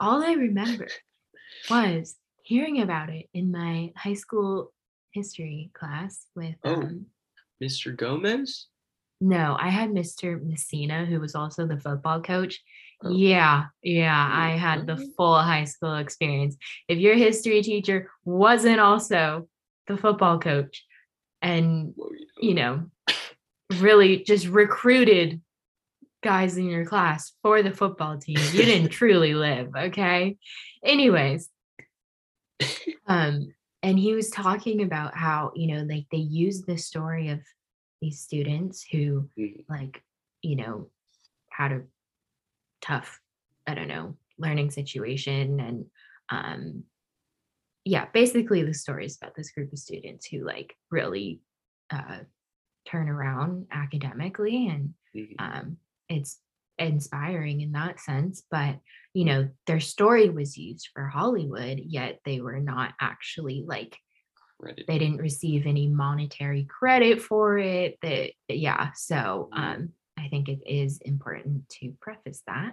[0.00, 0.88] All I remember
[1.70, 4.72] was hearing about it in my high school
[5.12, 6.74] history class with Oh.
[6.74, 7.06] um,
[7.62, 7.96] Mr.
[7.96, 8.66] Gomez?
[9.20, 10.42] no, I had Mr.
[10.42, 12.60] Messina, who was also the football coach.
[13.04, 13.10] Oh.
[13.10, 15.14] Yeah, yeah, I had the Mhm.
[15.16, 16.56] full high school experience.
[16.88, 19.48] If your history teacher wasn't also
[19.86, 20.84] the football coach
[21.42, 21.94] and,
[22.40, 22.90] you know,
[23.74, 25.42] really just recruited
[26.22, 30.38] guys in your class for the football team, you didn't truly live, okay?
[30.82, 31.50] Anyways,
[33.06, 33.52] um
[33.82, 37.40] and he was talking about how, you know, like they use the story of
[38.00, 39.64] these students who Mhm.
[39.68, 40.02] like
[40.42, 40.90] you know
[41.50, 41.82] had a
[42.84, 43.18] tough
[43.66, 45.84] i don't know learning situation and
[46.28, 46.84] um
[47.84, 51.40] yeah basically the story is about this group of students who like really
[51.90, 52.18] uh
[52.86, 55.34] turn around academically and Mhm.
[55.38, 55.76] um
[56.08, 56.40] it's
[56.78, 58.80] inspiring in that sense but
[59.14, 63.96] you know their story was used for hollywood yet they were not actually like
[64.60, 64.84] Credit.
[64.88, 69.58] they didn't receive any monetary credit for it that yeah so Mm.
[69.58, 69.88] um
[70.24, 72.72] i think it is important to preface that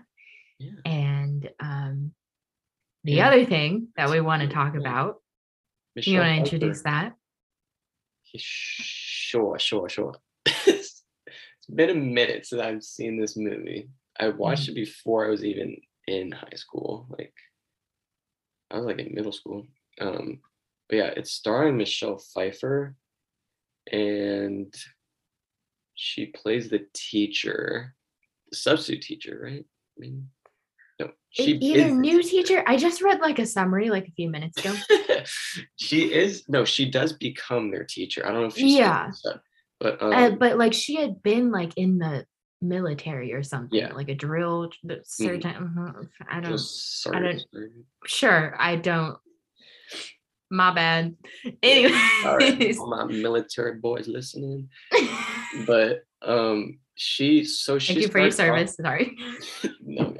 [0.60, 0.72] Yeah.
[0.86, 2.14] and um
[3.04, 3.28] the Yeah.
[3.28, 5.22] other thing that we want to talk about
[5.96, 7.14] you want to introduce that
[8.34, 10.16] Sure, sure, sure.
[10.46, 11.04] it's
[11.74, 13.90] been a minute since I've seen this movie.
[14.20, 14.72] I watched Mm-hmm.
[14.72, 15.78] it before I was even
[16.08, 17.08] in high school.
[17.10, 17.34] Like
[18.70, 19.68] I was like in middle school.
[20.00, 20.40] Um,
[20.88, 22.96] but yeah, it's starring Michelle Pfeiffer,
[23.92, 24.74] and
[26.04, 27.94] she plays the teacher,
[28.50, 29.64] the substitute teacher, right?
[29.64, 30.30] I mean,
[31.00, 34.58] no, she either new teacher i just read like a summary like a few minutes
[34.58, 34.74] ago
[35.78, 38.26] she is no, she does become their teacher.
[38.26, 39.10] I don't know if she's Yeah.
[39.80, 42.26] but um, uh, but like she had been like in the
[42.62, 43.94] military or something Yeah.
[43.94, 47.46] like a drill the certain mhm, i don't just I don't-
[48.06, 49.18] sure i don't
[50.52, 51.16] my bad
[52.26, 54.68] All right, all my military boys listening.
[55.66, 59.18] But um, she so she thank you for your starts off- service sorry
[59.82, 60.14] no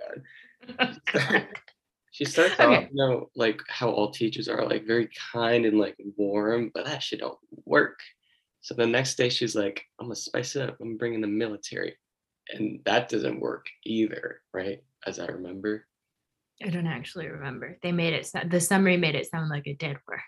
[0.78, 1.48] God.
[2.12, 2.64] she starts Okay.
[2.66, 6.86] off, you know, like how all teachers are, like very kind and like warm, but
[6.86, 8.00] that shit don't work.
[8.62, 10.78] So the next day she's like, I'm gonna spice it up.
[10.82, 11.96] I'm bringing the military,
[12.54, 14.84] and that doesn't work either, right?
[15.08, 15.88] As I remember.
[16.64, 17.80] I don't actually remember.
[17.82, 20.20] They made it the summary made it sound like it did work.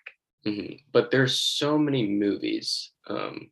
[0.47, 0.79] Mhm.
[0.91, 2.91] But there's so many movies.
[3.07, 3.51] Um,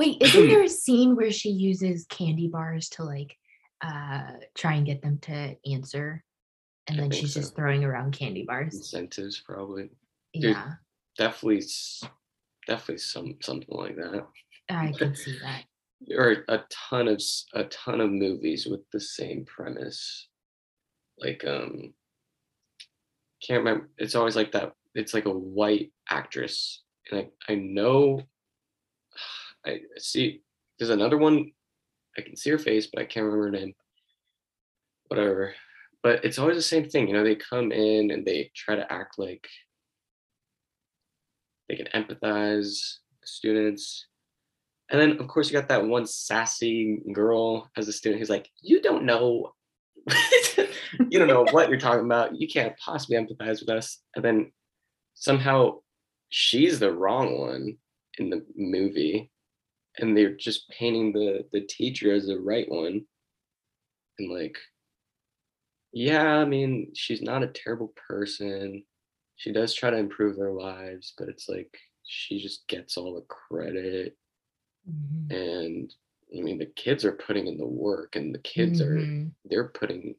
[0.00, 3.36] Wait, isn't there a scene where she uses candy bars to like
[3.82, 4.22] uh
[4.56, 6.24] try and get them to answer?
[6.86, 7.40] And I then she's so.
[7.40, 8.74] just throwing around candy bars.
[8.74, 9.90] incentives probably.
[10.32, 10.52] dude.
[10.52, 10.72] Yeah,
[11.18, 11.66] Definitely,
[12.66, 14.26] definitely some something like that.
[14.70, 15.64] I can see that.
[16.06, 17.20] There are a ton of
[17.52, 20.28] a ton of movies with the same premise.
[21.18, 21.92] Like um
[23.46, 28.22] can't remember it's always like that it's like a white actress and I I know
[29.66, 30.42] I see
[30.78, 31.52] there's another one
[32.16, 33.74] I can see her face but I can't remember her name.
[35.08, 35.54] Whatever.
[36.02, 38.90] But it's always the same thing, you know, they come in and they try to
[38.90, 39.46] act like
[41.68, 42.94] they can empathize
[43.24, 44.06] students.
[44.90, 48.48] And then of course you got that one sassy girl as a student who's like,
[48.62, 49.52] you don't know
[51.10, 52.38] you don't know what you're talking about.
[52.38, 53.98] You can't possibly empathize with us.
[54.14, 54.52] And then
[55.14, 55.78] somehow
[56.30, 57.76] she's the wrong one
[58.18, 59.30] in the movie.
[60.00, 63.06] And they're just painting the the teacher as the right one.
[64.18, 64.58] And like,
[65.92, 68.84] yeah, I mean, she's not a terrible person.
[69.36, 73.22] She does try to improve their lives, but it's like she just gets all the
[73.22, 74.16] credit.
[74.84, 75.30] Mhm.
[75.30, 75.94] And
[76.36, 79.34] I mean, the kids are putting in the work, and the kids are Mhm.
[79.44, 80.16] they're putting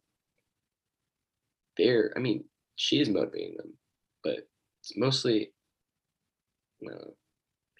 [1.77, 2.43] their i mean
[2.75, 3.77] she is motivating them
[4.23, 5.53] but it's mostly
[6.82, 7.15] no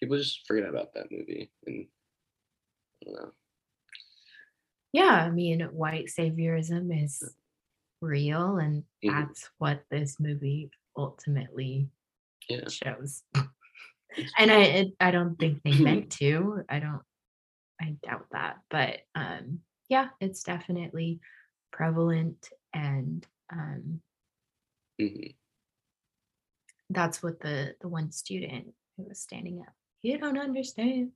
[0.02, 1.88] people just forget about that movie and
[3.02, 3.32] i don't know
[4.94, 7.36] Yeah, I mean, white saviorism is
[8.02, 9.28] real, and Mhm.
[9.28, 11.90] that's what this movie ultimately
[12.50, 13.24] yeah shows.
[14.38, 16.64] and I it, I don't think they meant to.
[16.70, 17.04] I don't
[17.82, 18.62] I doubt that.
[18.70, 21.22] But um yeah, it's definitely
[21.72, 24.02] prevalent and um
[25.00, 25.36] mhm,
[26.90, 29.74] that's what the the one student who was standing up.
[30.02, 31.12] You don't understand.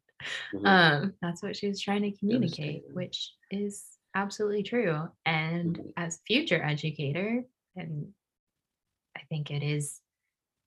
[0.54, 5.10] mhm, Um that's what she was trying to communicate, which is absolutely true.
[5.26, 5.94] And Mhm.
[5.98, 7.44] as future educator
[7.76, 8.14] and
[9.18, 10.02] I think it is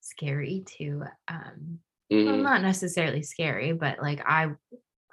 [0.00, 2.42] scary to um well, mhm.
[2.42, 4.54] not necessarily scary, but like I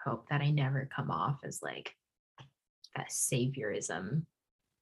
[0.03, 1.95] hope that I never come off as like
[2.95, 4.25] that saviorism.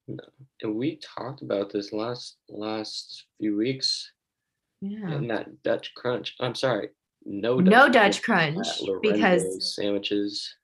[0.06, 0.24] No.
[0.62, 4.12] And we talked about this last last few weeks.
[4.80, 5.12] Yeah.
[5.14, 6.36] and that Dutch crunch.
[6.40, 6.90] I'm sorry,
[7.24, 8.66] no No Dutch Dutch crunch
[9.02, 10.54] because sandwiches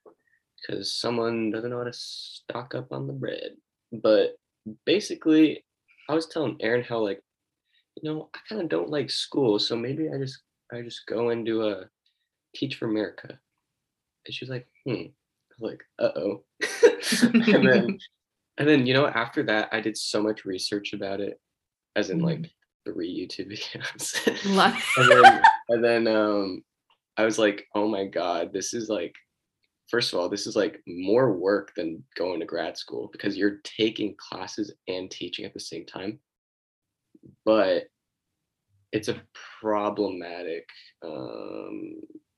[0.61, 3.51] because someone doesn't know how to stock up on the bread.
[3.91, 4.35] But
[4.85, 5.65] basically,
[6.09, 7.21] I was telling Erin how like,
[8.01, 10.41] you know, I kind of don't like school, so maybe I just
[10.71, 11.85] I just go and do a
[12.55, 13.39] Teach for America.
[14.25, 15.05] And she's like, hmm.
[15.59, 16.43] Like, uh oh.
[17.21, 17.99] and then
[18.57, 21.39] and then you know after that I did so much research about it,
[21.95, 22.49] as in like
[22.85, 24.55] three YouTube videos.
[24.97, 26.63] And then and then um
[27.17, 29.15] I was like, oh my god, this is like
[29.89, 33.59] first of all, this is like more work than going to grad school because you're
[33.63, 36.19] taking classes and teaching at the same time.
[37.45, 37.87] But
[38.91, 39.21] it's a
[39.61, 40.67] problematic
[41.03, 41.93] um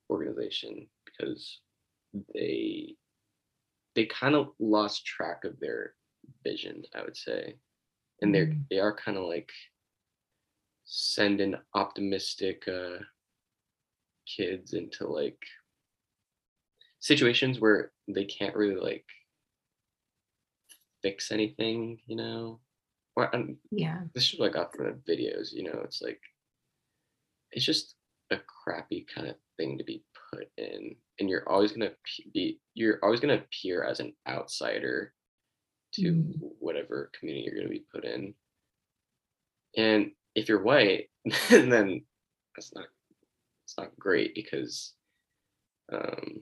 [0.09, 1.59] organization because
[2.33, 2.95] they
[3.95, 5.93] they kind of lost track of their
[6.43, 7.55] vision, I would say.
[8.21, 8.65] And they're Mm.
[8.69, 9.51] they are kind of like
[10.85, 12.97] sending optimistic uh
[14.25, 15.37] kids into like
[16.99, 19.05] situations where they can't really like
[21.01, 22.59] fix anything, you know.
[23.15, 23.99] Or um, yeah.
[24.15, 26.19] this is what I got from the videos, you know, it's like
[27.51, 27.95] it's just
[28.31, 30.95] a crappy kind of thing to be put in.
[31.19, 31.91] And you're always gonna
[32.33, 35.13] be you're always gonna appear as an outsider
[35.95, 36.33] to Mm.
[36.59, 38.33] whatever community you're gonna be put in.
[39.77, 41.09] And if you're white,
[41.49, 42.03] then
[42.55, 42.85] that's not
[43.65, 44.93] it's not great because
[45.91, 46.41] um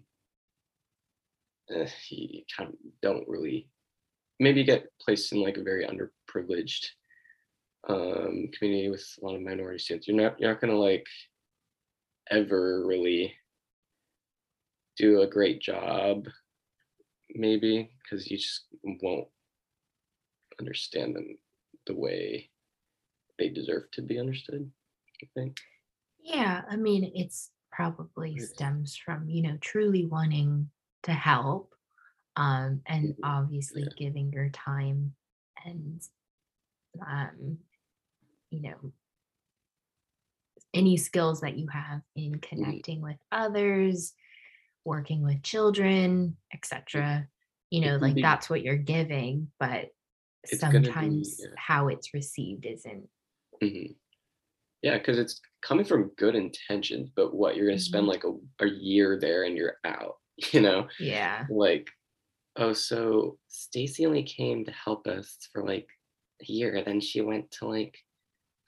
[1.70, 3.68] eh, you kind of don't really
[4.40, 6.88] maybe get placed in like a very underprivileged
[7.90, 10.08] um community with a lot of minority students.
[10.08, 11.06] You're not you're not gonna like
[12.30, 13.34] ever really
[14.98, 16.26] do a great job
[17.34, 19.28] maybe because you just won't
[20.60, 21.38] understand them
[21.88, 22.51] the way
[23.42, 24.72] they deserve to be understood
[25.24, 25.58] i think
[26.20, 30.70] Yeah, I mean, it's probably stems from, you know, truly wanting
[31.04, 31.76] to help
[32.38, 33.24] um and Mhm.
[33.24, 33.94] obviously Yeah.
[33.98, 35.16] giving your time
[35.66, 36.02] and
[37.06, 37.60] um
[38.52, 38.94] you know
[40.74, 44.14] any skills that you have in connecting with others,
[44.86, 47.28] working with children, etc.
[47.72, 49.92] You know, like be- that's what you're giving, but
[50.72, 51.50] gonna be, sometimes yeah.
[51.58, 53.10] how it's received isn't.
[53.62, 53.92] Hmm
[54.82, 58.10] Yeah, because it's coming from good intentions, but what you're gonna spend Mhm.
[58.10, 58.34] like a,
[58.66, 60.18] a year there and you're out,
[60.54, 60.88] you know?
[61.00, 61.46] Yeah.
[61.50, 61.90] Like,
[62.58, 65.88] oh, so Stacy only came to help us for like
[66.42, 67.98] a year, then she went to like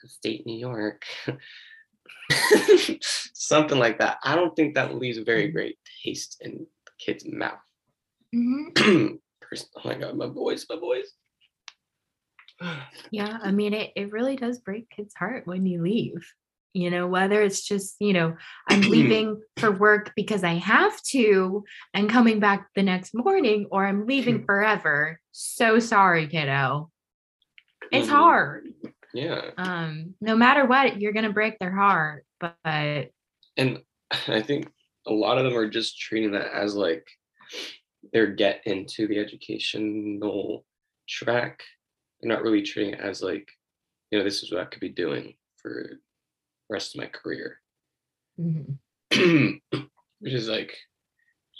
[0.05, 1.03] state New York.
[3.33, 4.17] Something like that.
[4.23, 5.53] I don't think that leaves a very Mhm.
[5.53, 7.59] great taste in the kid's mouth.
[8.35, 9.19] Mhm.
[9.41, 11.13] Pers- oh my god, my voice, my voice.
[13.11, 16.27] Yeah, I mean, it, it really does break kids' heart when you leave.
[16.73, 18.35] You know, whether it's just, you know,
[18.67, 23.85] I'm leaving for work because I have to and coming back the next morning, or
[23.85, 25.19] I'm leaving forever.
[25.31, 26.89] So sorry, kiddo.
[27.91, 28.11] It's Mhm.
[28.11, 28.73] hard.
[29.13, 29.51] Yeah.
[29.57, 32.25] Um, no matter what, you're gonna break their heart.
[32.39, 33.11] But
[33.55, 33.83] and
[34.27, 34.71] I think
[35.05, 37.07] a lot of them are just treating that as like
[38.11, 40.65] their get into the educational
[41.07, 41.63] track.
[42.23, 43.47] Not really treating it as like,
[44.11, 45.97] you know, this is what I could be doing for the
[46.69, 47.59] rest of my career.
[48.39, 48.77] Mhm.
[50.19, 50.75] Which is like,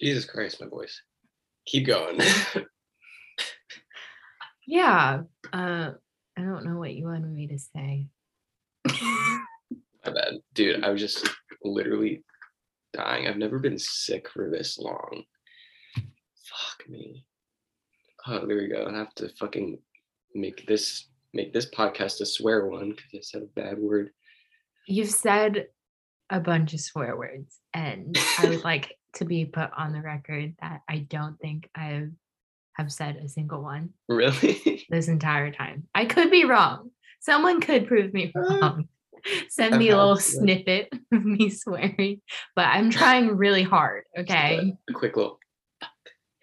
[0.01, 1.01] Jesus Christ, my voice.
[1.65, 2.19] Keep going.
[4.67, 5.91] yeah, uh,
[6.37, 8.07] I don't know what you wanted me to say.
[8.85, 10.39] my bad.
[10.53, 11.29] Dude, I was just
[11.63, 12.23] literally
[12.93, 13.27] dying.
[13.27, 15.23] I've never been sick for this long.
[15.95, 17.25] Fuck me.
[18.27, 18.87] Oh, there we go.
[18.89, 19.79] I have to fucking
[20.35, 24.11] make this make this podcast a swear one because I said a bad word.
[24.87, 25.67] You've said
[26.29, 30.55] a bunch of swear words, and I would like to be put on the record
[30.61, 32.07] that I don't think I
[32.73, 34.85] have said a single one Really?
[34.89, 35.87] this entire time.
[35.93, 36.89] I could be wrong.
[37.21, 38.87] Someone could prove me Uh, wrong.
[39.49, 42.21] Send me a little snippet of me swearing,
[42.55, 44.03] but I'm trying really hard.
[44.17, 44.57] Okay.
[44.57, 45.39] A, a quick little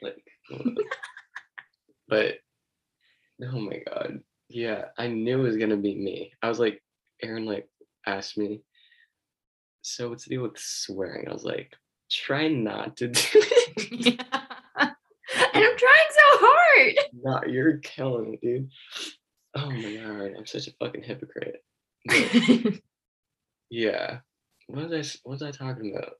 [0.01, 0.17] like
[2.09, 2.37] but
[3.43, 4.21] oh my god.
[4.49, 6.33] Yeah, I knew it was gonna be me.
[6.43, 6.83] I was like,
[7.23, 7.69] Erin like
[8.07, 8.63] asked me,
[9.83, 11.29] so what's the deal with swearing?
[11.29, 11.73] I was like,
[12.11, 13.21] try not to do
[13.77, 14.23] it.
[15.53, 16.95] And I'm trying so hard.
[17.23, 18.71] No, you're killing it, dude.
[19.55, 21.63] Oh my god, I'm such a fucking hypocrite.
[22.07, 22.81] But
[23.71, 24.21] yeah.
[24.69, 26.15] What was I what was I talking about?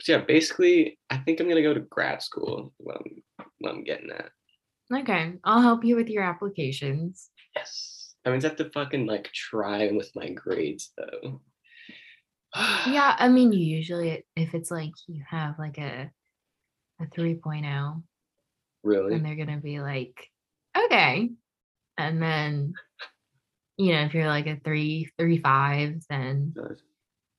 [0.00, 2.72] So yeah, basically, I think I'm gonna go to grad school.
[2.78, 4.30] What I'm, what I'm getting at.
[4.94, 5.34] Okay.
[5.44, 7.30] I'll help you with your applications.
[7.54, 8.14] Yes.
[8.24, 11.40] I mean, I have to fucking like try with my grades though.
[12.86, 16.10] Yeah, I mean, usually if it's like you have like a
[17.00, 18.02] a 3.0,
[18.82, 19.14] Really?
[19.14, 20.28] And they're gonna be like,
[20.76, 21.30] okay.
[21.98, 22.74] And then,
[23.76, 26.54] you know, if you're like a three, three five, then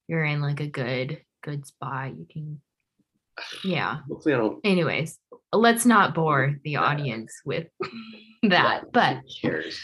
[0.08, 2.18] you're in like a good, good spot.
[2.18, 2.62] You can
[3.64, 4.00] yeah.
[4.10, 4.60] Hopefully, I don't.
[4.64, 5.18] Anyways,
[5.52, 7.68] let's not bore the audience with
[8.44, 8.92] that.
[8.92, 9.80] But Who cares?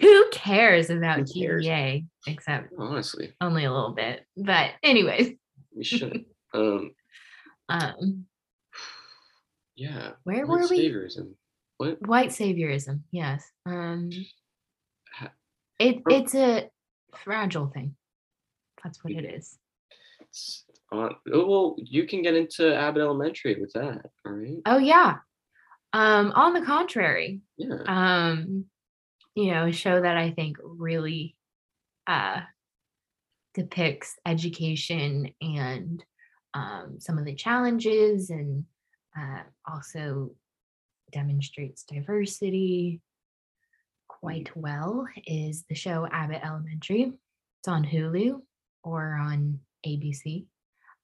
[0.00, 1.64] Who cares about Who cares?
[1.66, 4.24] GPA except honestly, only a little bit.
[4.36, 5.32] But anyways,
[5.76, 6.26] we shouldn't.
[6.54, 6.90] um.
[7.68, 8.26] um
[9.76, 10.12] Yeah.
[10.24, 10.88] where white were we?
[10.88, 11.34] saviorism.
[11.76, 12.06] What?
[12.06, 13.44] White saviorism, yes.
[13.66, 14.10] Um
[15.80, 16.70] it it's a
[17.24, 17.96] fragile thing.
[18.82, 19.58] That's what it is.
[20.20, 20.64] It's
[20.98, 24.06] on, oh, well, you can get into Abbott Elementary with that.
[24.26, 24.58] All right.
[24.66, 25.16] Oh yeah.
[25.92, 27.82] Um on the contrary, Yeah.
[27.86, 28.64] um
[29.34, 31.36] you know, a show that I think really
[32.06, 32.40] uh
[33.54, 36.04] depicts education and
[36.54, 38.64] um some of the challenges and
[39.18, 40.30] uh also
[41.12, 43.00] demonstrates diversity
[44.08, 47.12] quite well is the show Abbott Elementary.
[47.60, 48.40] It's on Hulu
[48.82, 50.46] or on ABC.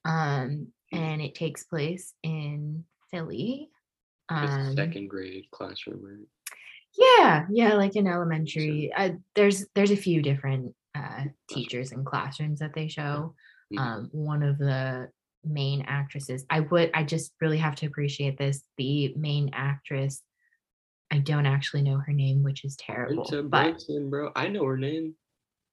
[0.04, 3.70] Um, and it takes place in Philly.
[4.28, 6.26] Um, second grade classroom, right?
[6.96, 8.92] yeah, yeah, like in elementary.
[8.92, 13.34] Uh, there's there's a few different uh, teachers and classrooms that they show.
[13.72, 13.78] Mhm.
[13.78, 15.08] Um, one of the
[15.44, 18.62] main actresses, I would, I just really have to appreciate this.
[18.76, 20.22] The main actress,
[21.10, 23.26] I don't actually know her name, which is terrible.
[23.30, 24.32] But Brunson, bro.
[24.36, 25.14] I know her name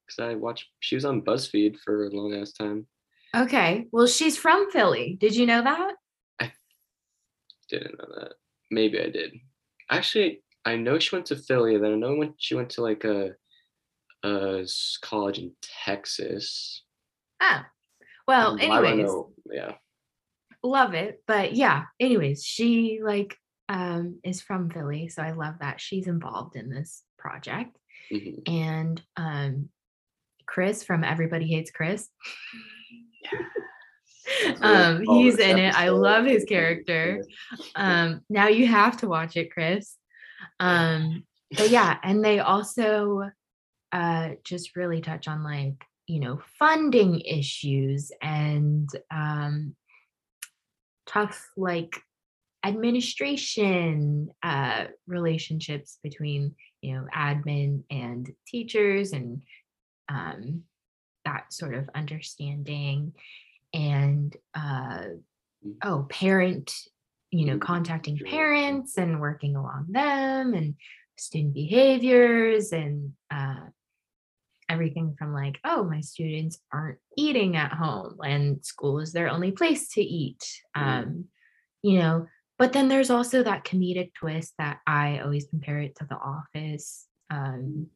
[0.06, 0.66] because I watched.
[0.80, 2.86] She was on BuzzFeed for a long ass time.
[3.34, 5.16] Okay, well, she's from Philly.
[5.20, 5.94] Did you know that?
[6.40, 6.52] I
[7.68, 8.34] didn't know that.
[8.70, 9.34] Maybe I did.
[9.90, 11.78] Actually, I know she went to Philly.
[11.78, 13.32] Then I know when she went to like a,
[14.22, 14.66] a
[15.02, 15.52] college in
[15.84, 16.82] Texas.
[17.40, 17.66] Ah,
[18.26, 19.32] well, Um, I don't anyways, know.
[19.50, 19.72] Yeah.
[20.62, 21.22] love it.
[21.26, 23.36] But yeah, anyways, she like
[23.70, 27.76] um is from Philly, so I love that she's involved in this project.
[28.12, 28.42] mhm.
[28.46, 29.68] And um
[30.46, 32.08] Chris from Everybody Hates Chris.
[34.60, 35.74] Um he's in it.
[35.74, 37.24] I love his character.
[37.74, 39.96] Um now you have to watch it, Chris.
[40.60, 41.24] Um
[41.56, 43.30] but yeah, and they also
[43.92, 49.74] uh just really touch on like, you know, funding issues and um
[51.06, 52.00] tough like
[52.64, 59.40] administration uh relationships between you know admin and teachers and
[60.08, 60.64] um
[61.28, 63.12] that sort of understanding
[63.74, 65.04] and uh
[65.84, 66.72] oh parent
[67.30, 70.74] you know Mm, contacting parents and working along them and
[71.18, 73.66] student behaviors and uh
[74.70, 79.52] everything from like oh my students aren't eating at home and school is their only
[79.52, 80.42] place to eat
[80.76, 80.82] Mm.
[80.82, 81.24] um
[81.82, 82.26] you know
[82.58, 87.06] but then there's also that comedic twist that i always compare it to the office
[87.30, 87.88] um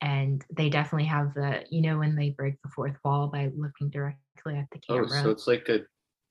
[0.00, 3.90] and they definitely have the you know when they break the fourth wall by looking
[3.90, 5.04] directly at the camera.
[5.04, 5.80] Oh, camera so it's like a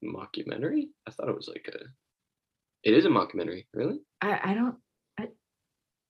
[0.03, 0.89] mockumentary?
[1.07, 1.79] I thought it was like a.
[2.83, 3.99] It is a mockumentary, really?
[4.21, 4.75] I, I don't
[5.19, 5.27] I,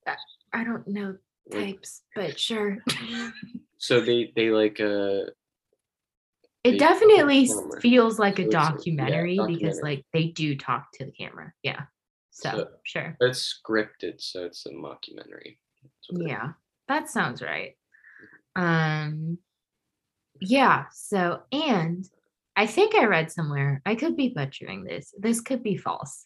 [0.08, 0.16] I
[0.54, 1.18] I don't know
[1.52, 2.78] Like, types but sure
[3.78, 5.32] so they they like uh
[6.64, 7.50] it definitely
[7.80, 11.54] feels like So a it's yeah, documentary because like they do talk to the camera
[11.64, 11.84] yeah
[12.32, 15.58] so So- sure it's scripted, so it's a mockumentary.
[16.12, 16.54] Yeah,
[16.90, 17.76] that sounds right.
[18.56, 19.38] Um
[20.42, 22.06] yeah, so and
[22.56, 25.14] I think I read somewhere, I could be butchering this.
[25.18, 26.26] This could be false,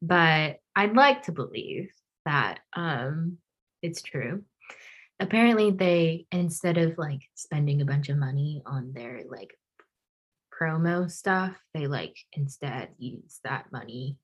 [0.00, 1.90] but I'd like to believe
[2.24, 3.38] that um
[3.82, 4.44] it's true.
[5.18, 9.56] Apparently they instead of like spending a bunch of money on their like
[10.52, 14.16] promo stuff, they like instead use that money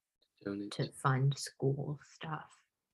[0.45, 0.71] Donate.
[0.73, 2.47] to fund school stuff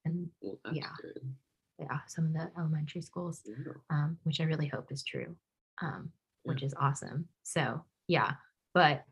[0.04, 0.88] and Well, that's yeah.
[1.00, 1.34] good.
[1.78, 3.72] Yeah, some of the elementary schools, Yeah.
[3.90, 5.36] um, which I really hope is true,
[5.82, 6.12] um,
[6.44, 6.52] Yeah.
[6.52, 7.28] which is awesome.
[7.42, 8.34] So yeah,
[8.74, 9.04] but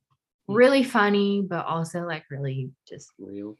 [0.49, 0.55] Mm.
[0.55, 3.57] really funny, but also like really just Real.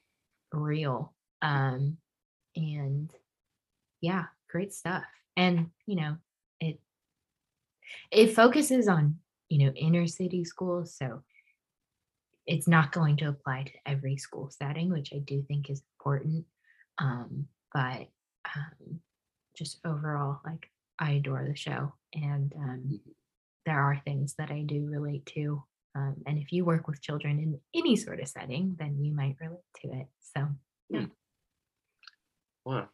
[0.53, 1.15] real.
[1.43, 1.99] Um,
[2.57, 3.11] and
[4.01, 5.05] yeah, great stuff.
[5.37, 6.19] And you know,
[6.61, 6.81] it
[8.11, 11.23] it focuses on you know inner city schools, so
[12.47, 16.45] it's not going to apply to every school setting, which I do think is important.
[16.99, 18.09] Um, but
[18.55, 19.01] um,
[19.57, 23.15] just overall, like I adore the show, and um, Mhm.
[23.67, 25.65] there are things that I do relate to.
[25.95, 29.37] Um, and if you work with children in any sort of setting, then you might
[29.41, 30.09] relate to it.
[30.21, 30.49] So
[30.89, 31.07] yeah.
[32.65, 32.89] Wow.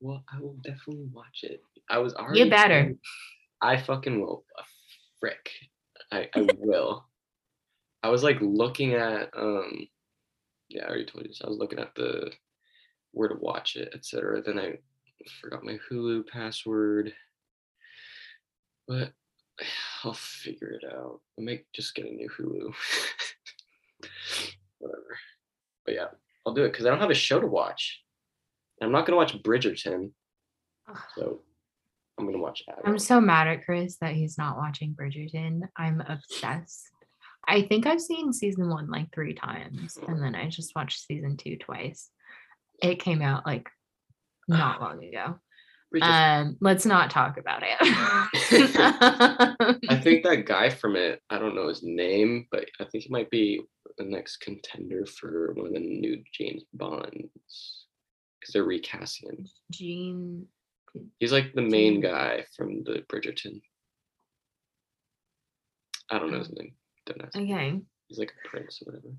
[0.00, 1.62] Well, I will definitely watch it.
[1.88, 2.40] I was already.
[2.40, 2.94] You better.
[3.60, 4.44] I fucking will.
[5.20, 5.50] Frick.
[6.10, 7.06] I I will.
[8.02, 9.86] I was like looking at um.
[10.68, 11.42] Yeah, I already told you this.
[11.44, 12.32] I was looking at the
[13.12, 14.42] where to watch it, etc.
[14.42, 14.78] Then I
[15.40, 17.12] forgot my Hulu password.
[18.88, 19.12] But
[20.04, 21.20] I'll figure it out.
[21.38, 22.74] I might just get a new Hulu.
[24.78, 25.18] Whatever.
[25.84, 26.06] But yeah,
[26.46, 28.02] I'll do it because I don't have a show to watch.
[28.80, 30.10] I'm not gonna watch Bridgerton,
[31.14, 31.42] so
[32.18, 32.90] I'm gonna watch Admiral.
[32.90, 35.62] I'm so mad at Chris that he's not watching Bridgerton.
[35.76, 36.90] I'm obsessed.
[37.46, 41.36] I think I've seen season one like three times, and then I just watched season
[41.36, 42.10] two twice.
[42.82, 43.68] It came out like
[44.48, 45.38] not long ago.
[46.00, 47.76] Um, let's not talk about it.
[49.90, 53.10] I think that guy from it, I don't know his name, but I think he
[53.10, 53.60] might be
[53.98, 57.84] the next contender for one of the new James Bonds
[58.40, 59.46] because they're recasting him.
[59.70, 60.46] Gene.
[61.18, 63.60] He's like the main guy from the Bridgerton.
[66.10, 66.72] I don't know his name.
[67.04, 67.36] Don't ask.
[67.36, 67.80] Okay.
[68.08, 69.14] He's like a prince or whatever.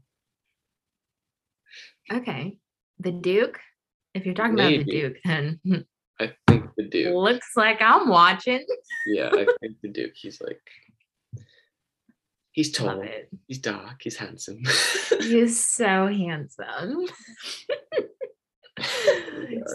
[2.12, 2.58] Okay.
[3.00, 3.60] The Duke.
[4.14, 5.60] If you're talking about the Duke, then
[6.20, 7.14] I think the Duke.
[7.16, 8.66] looks like I'm watching.
[9.08, 10.12] Yeah, I think the Duke.
[10.16, 10.62] He's like,
[12.52, 13.04] he's tall.
[13.48, 14.02] He's dark.
[14.02, 14.62] He's handsome.
[15.20, 17.06] He's so handsome.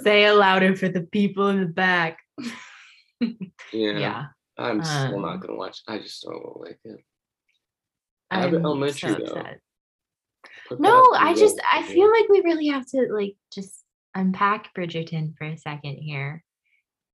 [0.03, 2.19] Say it louder for the people in the back.
[3.21, 3.29] yeah,
[3.73, 4.27] Yeah.
[4.59, 5.83] I'm still Um, not gonna watch.
[5.87, 7.01] I just don't like it.
[8.31, 9.33] I'm Abbott so Elementary, though.
[9.33, 9.61] upset.
[10.79, 15.45] No, I just I feel like we really have to like just unpack Bridgerton for
[15.45, 16.45] a second here.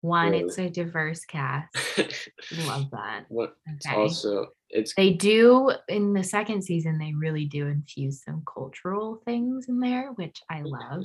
[0.01, 0.45] One, Really?
[0.45, 1.75] it's a diverse cast.
[2.53, 3.25] Love that.
[3.29, 3.97] what it's Okay.
[3.97, 9.67] also it's They do in the second season, they really do infuse some cultural things
[9.69, 11.05] in there, which I love.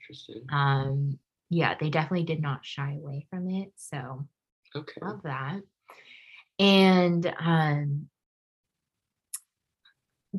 [0.00, 0.42] interesting.
[0.50, 3.72] Um, yeah, they definitely did not shy away from it.
[3.76, 4.26] So
[4.74, 5.00] Okay.
[5.02, 5.60] love that.
[6.58, 8.08] And um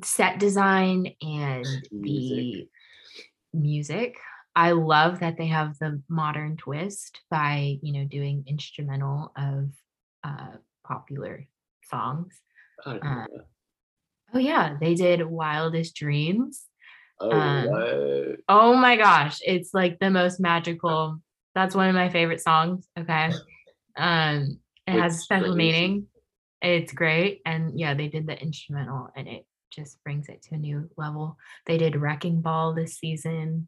[0.03, 2.67] set design and the
[3.53, 4.17] music.
[4.55, 9.69] I love that they have the modern twist by, you know, doing instrumental of
[10.23, 11.47] uh popular
[11.89, 12.39] songs.
[12.85, 13.25] Uh.
[14.33, 16.65] Oh yeah, they did Wildest Dreams.
[17.19, 18.37] Oh, um.
[18.49, 21.21] Oh my gosh, it's like the most magical.
[21.55, 22.87] That's one of my favorite songs.
[22.97, 23.31] Okay.
[23.97, 26.07] Um it has special meaning.
[26.61, 27.41] It's great.
[27.45, 31.37] And yeah, they did the instrumental and it just brings it to a new level.
[31.65, 33.67] They did Wrecking Ball this season.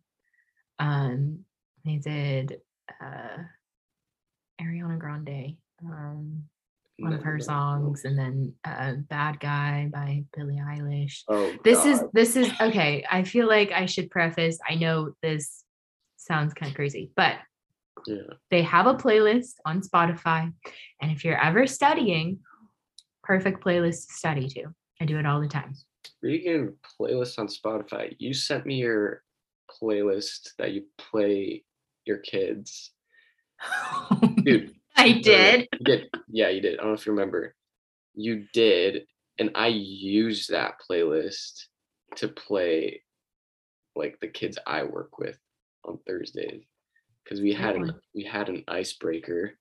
[0.80, 1.45] Um
[1.86, 2.60] they did
[3.01, 3.43] uh
[4.62, 5.58] Ariana Grande.
[5.84, 6.43] Um
[6.99, 12.04] one of her songs and then uh Bad Guy by Billie Eilish Oh, this is
[12.14, 15.64] this is okay i feel like i should preface i know this
[16.18, 17.36] sounds kind of crazy but
[18.06, 18.22] yeah.
[18.51, 20.54] they have a playlist on spotify
[21.01, 22.39] and if you're ever studying
[23.24, 24.66] perfect playlist to study to
[25.01, 25.74] i do it all the time
[26.06, 29.24] Speaking of playlists on Spotify, you sent me your
[29.70, 31.64] playlist that you play
[32.06, 32.91] your kids.
[34.43, 36.10] Dude, i did You did.
[36.30, 36.74] Yeah, you did.
[36.80, 37.56] I don't know if you remember.
[38.16, 39.06] You did.
[39.39, 41.66] And I used that playlist
[42.18, 43.01] to play
[43.95, 45.38] like the kids I work with
[45.86, 46.64] on Thursdays.
[47.24, 49.54] Because we had an we had an icebreaker.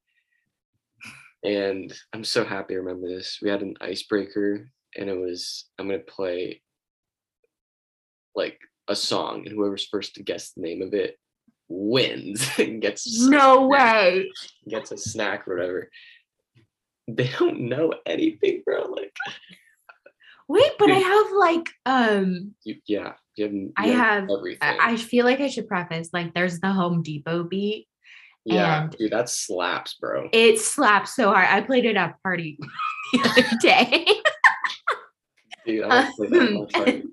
[1.44, 3.38] And I'm so happy I remember this.
[3.40, 6.62] We had an icebreaker and it was I'm gonna play
[8.34, 11.18] like a song and whoever's first to guess the name of it
[11.68, 14.30] wins and gets no way
[14.68, 15.90] gets a snack or whatever.
[17.08, 18.82] They don't know anything, bro.
[18.84, 19.12] Like
[20.48, 23.52] wait but i have like um you, yeah, you have.
[23.54, 24.78] You I have- everything.
[24.80, 27.88] I feel like i should preface like there's the home depot beat
[28.44, 30.28] yeah, and- dude, that slaps, bro.
[30.32, 32.58] it slaps so hard i played it at a party
[33.12, 34.06] the other day
[35.66, 36.76] Dude, I don't play that much.
[36.76, 37.04] Like,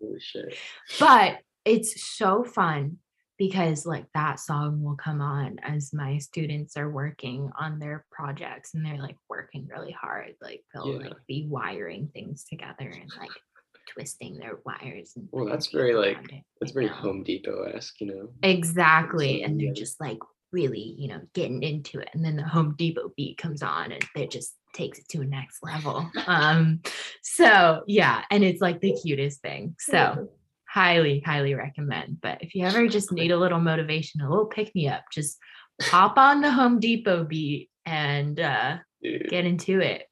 [0.99, 2.97] but it's so fun
[3.37, 8.73] because like that song will come on as my students are working on their projects
[8.73, 11.07] and they're like working really hard like they'll Yeah.
[11.07, 13.29] like be wiring things together and like
[13.93, 16.93] twisting their wires and Well, that's very, like, it, It's very know.
[16.95, 18.29] Home Depot esque, you know.
[18.43, 20.19] exactly and they're just like
[20.51, 24.03] really you know getting into it and then the home depot beat comes on and
[24.15, 26.79] it just takes it to a next level um
[27.23, 30.29] so yeah and it's like the cutest thing so
[30.67, 34.73] highly highly recommend but if you ever just need a little motivation a little pick
[34.75, 35.37] me up just
[35.81, 40.09] pop on the home depot beat and uh get into it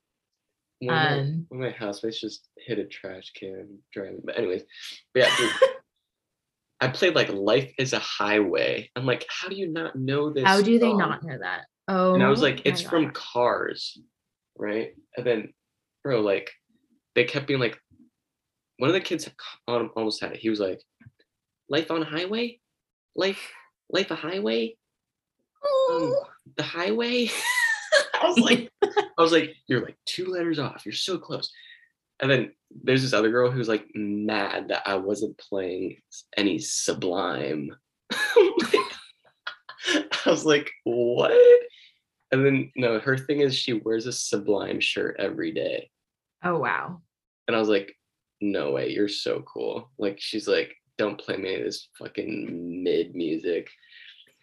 [0.79, 4.21] one, my, um my housemates just hit a trash can driving.
[4.23, 4.63] But anyways,
[5.13, 5.51] but yeah, dude,
[6.81, 8.91] I played like Life is a Highway.
[8.95, 10.43] I'm like, how do you not know this?
[10.45, 10.97] How do they song?
[10.99, 11.65] not know that?
[11.87, 13.99] Oh, And I was like, my it's from Cars,
[14.57, 14.93] right?
[15.15, 15.53] And then,
[16.03, 16.51] bro, like,
[17.15, 17.79] they kept being like,
[18.77, 19.29] one of the kids
[19.67, 20.39] almost had it.
[20.39, 20.79] He was like,
[21.67, 22.59] "Life on highway,
[23.15, 23.51] life,
[23.89, 24.75] life a highway,
[25.89, 26.13] um,
[26.57, 27.29] the highway."
[28.21, 28.71] I was like,
[29.17, 30.85] I was like, you're like two letters off.
[30.85, 31.51] You're so close.
[32.19, 32.51] And then
[32.83, 35.97] there's this other girl who's like mad that I wasn't playing
[36.35, 37.75] any Sublime.
[38.11, 38.89] I
[40.25, 41.31] was like, what?
[42.31, 45.89] And then no, her thing is she wears a Sublime shirt every day.
[46.43, 47.01] Oh wow.
[47.47, 47.95] And I was like,
[48.41, 49.89] no way, you're so cool.
[49.97, 53.69] Like she's like, don't play me this fucking mid music.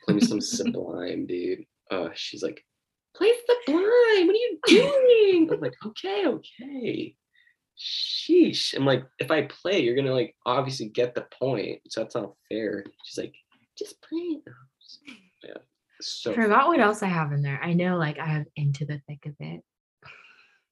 [0.04, 1.64] Play me some Sublime, dude.
[1.90, 2.64] Uh, she's like,
[3.16, 4.26] play Sublime.
[4.26, 5.50] What are you doing?
[5.52, 7.14] I'm like, okay, okay.
[7.78, 8.74] Sheesh.
[8.74, 11.80] I'm like, if I play, you're gonna like obviously get the point.
[11.88, 12.84] So that's not fair.
[13.04, 13.34] She's like,
[13.76, 14.40] just play.
[16.06, 17.58] So I forgot what else I have in there.
[17.62, 19.62] I know, like I have into the thick of it.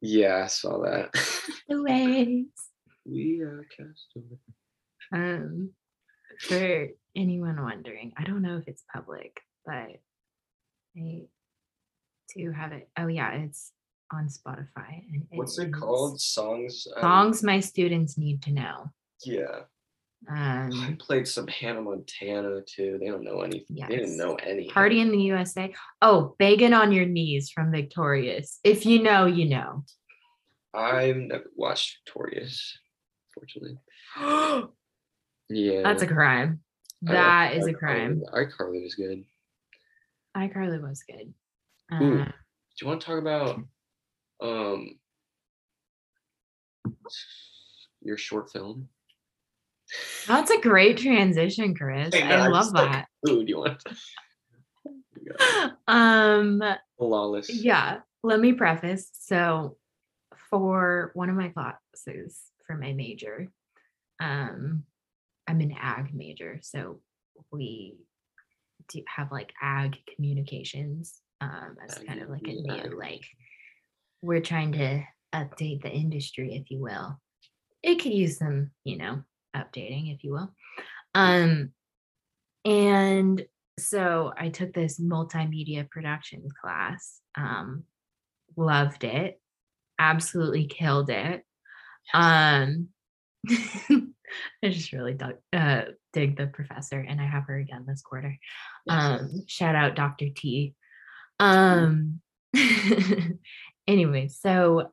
[0.00, 1.10] yeah, I saw that.
[1.68, 2.68] The waves.
[3.06, 4.38] we are castaway.
[5.12, 5.70] Um,
[6.40, 9.88] for anyone wondering, I don't know if it's public, but
[10.96, 11.22] I
[12.36, 12.90] do have it.
[12.98, 13.72] Oh yeah, it's
[14.12, 15.04] on Spotify.
[15.12, 16.20] And What's it is called?
[16.20, 16.86] Songs.
[16.96, 18.90] um, Songs my students need to know.
[19.24, 19.60] Yeah.
[20.30, 22.96] I Um, played some Hannah Montana too.
[23.00, 23.76] They don't know anything.
[23.88, 24.68] They didn't know any.
[24.68, 25.74] Party in the USA.
[26.00, 28.60] Oh, begging on your knees from Victorious.
[28.64, 29.84] If you know, you know.
[30.74, 32.78] I've never watched Victorious,
[33.34, 33.78] fortunately.
[35.48, 35.82] Yeah.
[35.84, 36.60] That's a crime.
[37.08, 38.22] I That is a crime.
[38.32, 39.24] iCarly was good.
[40.36, 41.34] iCarly was good.
[42.00, 42.20] Ooh.
[42.20, 42.32] Uh, Do
[42.80, 43.58] you want to talk about
[44.40, 44.98] um
[48.00, 48.88] your short film?
[50.26, 52.14] That's a great transition, Chris.
[52.14, 53.08] I know, I love just, like, that.
[53.28, 53.82] Ooh, do you want?
[55.88, 56.62] um
[56.98, 57.48] lawless.
[57.48, 59.76] yeah let me preface so
[60.50, 63.48] for one of my classes for my major
[64.20, 64.84] um
[65.46, 67.00] i'm an ag major so
[67.50, 67.94] we
[68.88, 72.90] do have like ag communications um as Ag, kind of like a yeah, ag.
[72.90, 73.24] new like
[74.22, 75.02] we're trying to
[75.34, 77.18] update the industry if you will
[77.82, 79.22] it could use some you know
[79.54, 80.54] updating if you will
[81.14, 81.70] um
[82.64, 83.42] and
[83.78, 87.20] so I took this multimedia production class.
[87.36, 87.84] Um,
[88.56, 89.40] loved it,
[89.98, 91.44] absolutely killed it.
[92.12, 92.88] Um,
[93.50, 95.82] I just really dug, uh,
[96.12, 98.38] dig the professor, and I have her again this quarter.
[98.88, 100.28] Um, shout out Dr.
[100.34, 100.74] T.
[101.38, 102.20] Um,
[103.86, 104.90] anyway, so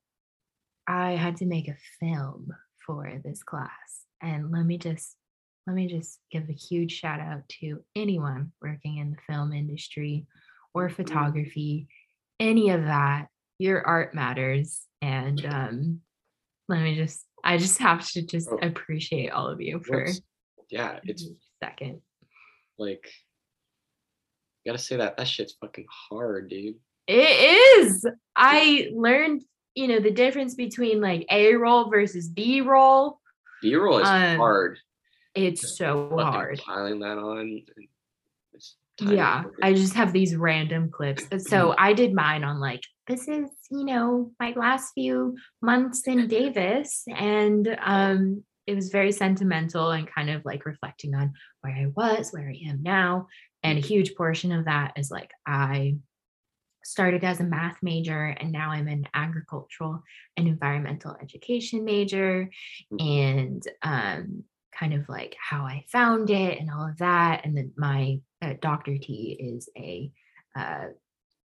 [0.87, 2.49] I had to make a film
[2.85, 3.69] for this class,
[4.21, 5.15] and let me just
[5.67, 10.25] let me just give a huge shout out to anyone working in the film industry
[10.73, 11.87] or photography,
[12.39, 13.27] any of that.
[13.59, 15.99] Your art matters, and um,
[16.69, 18.57] let me just I just have to just Oh.
[18.61, 20.07] appreciate all of you for
[20.69, 21.27] yeah, it's
[21.61, 22.01] second.
[22.77, 23.05] like
[24.65, 26.75] gotta say that that shit's fucking hard, dude.
[27.07, 28.05] It is.
[28.35, 29.41] I learned,
[29.75, 33.18] you know, the difference between like A roll versus B roll.
[33.61, 34.79] B-roll is Um, hard.
[35.35, 36.59] It's so hard.
[36.65, 37.61] Piling that on.
[39.01, 41.23] Yeah, I just have these random clips.
[41.49, 46.27] So I did mine on like, this is, you know, my last few months in
[46.27, 47.03] Davis.
[47.07, 52.31] And um, it was very sentimental and kind of like reflecting on where I was,
[52.31, 53.27] where I am now.
[53.63, 55.95] And a huge portion of that is like, I
[56.89, 60.01] started as a math major and now I'm an agricultural
[60.37, 62.49] and environmental education major.
[62.91, 63.01] Mhm.
[63.01, 64.43] And um,
[64.79, 67.45] kind of like how I found it and all of that.
[67.45, 68.97] And then my uh, Dr.
[68.97, 70.11] T is a
[70.55, 70.87] uh,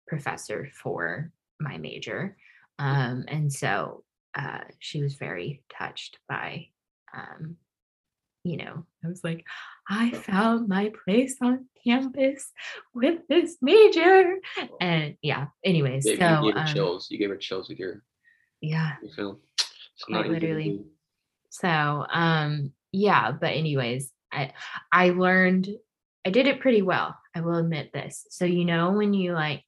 [0.06, 2.36] professor for my major.
[2.78, 4.04] Um, and so
[4.34, 6.66] uh, she was very touched by,
[7.16, 7.56] um,
[8.42, 9.44] you know, I was like,
[9.88, 12.50] I found my place on campus
[12.94, 14.38] with this major.
[14.80, 17.08] And yeah, anyways, Babe, so you gave her um, chills.
[17.10, 18.02] You gave her chills with your,
[18.60, 19.38] yeah, your film.
[19.58, 20.84] It's Quite not easy to literally.
[21.50, 24.52] So um yeah, but anyways, I
[24.90, 25.68] I learned
[26.26, 27.16] I did it pretty well.
[27.34, 28.26] I will admit this.
[28.30, 29.62] So you know when you like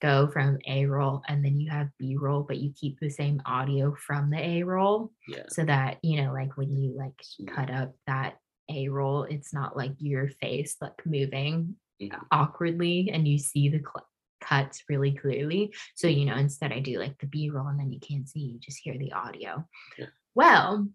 [0.00, 3.40] go from A roll and then you have B roll, but you keep the same
[3.46, 5.44] audio from the A roll Yeah.
[5.48, 7.14] so that you know like when you like
[7.46, 8.34] cut up that
[8.72, 12.18] A roll, it's not like your face like moving Mhm.
[12.32, 14.08] awkwardly and you see the cl-
[14.40, 15.72] cuts really clearly.
[15.94, 18.40] So, you know, instead I do like the B roll and then you can't see,
[18.40, 19.68] you just hear the audio.
[19.96, 20.06] Yeah.
[20.34, 20.88] Well,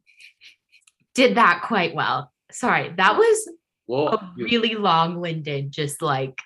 [1.13, 2.33] did that quite well.
[2.51, 3.49] Sorry, that was
[3.87, 6.41] Well, a really long-winded, just like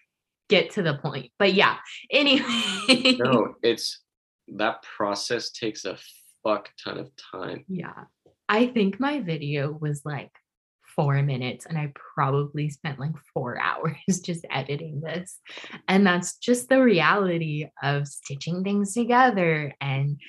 [0.48, 1.32] get to the point.
[1.40, 1.78] But yeah,
[2.12, 3.18] anyway.
[3.18, 4.00] no, it's
[4.50, 5.98] that process takes a
[6.44, 7.66] fuck ton of time.
[7.68, 8.04] Yeah.
[8.50, 10.32] I think my video was like
[10.96, 15.39] four minutes and I probably spent like four hours just editing this.
[15.88, 20.20] And that's just the reality of stitching things together and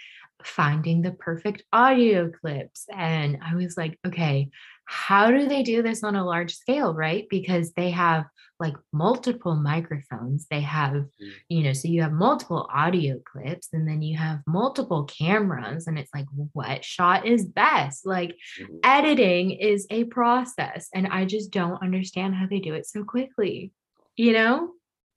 [0.45, 2.87] finding the perfect audio clips.
[2.93, 4.51] And I was like, okay,
[4.93, 6.93] how do they do this on a large scale?
[6.95, 7.27] Right.
[7.31, 8.27] Because they have
[8.61, 10.47] like multiple microphones.
[10.51, 11.09] They have, Mm.
[11.49, 15.87] you know, so you have multiple audio clips and then you have multiple cameras.
[15.87, 18.05] And it's like, what shot is best?
[18.07, 18.79] Like, Mhm.
[18.85, 23.73] editing is a process and i just don't understand how they do it so quickly
[24.17, 24.73] you know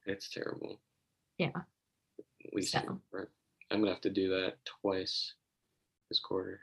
[0.05, 0.80] It's terrible.
[1.38, 1.51] Yeah.
[2.53, 3.01] We So.
[3.11, 3.28] right.
[3.69, 5.34] I'm gonna have to do that twice
[6.09, 6.61] this quarter.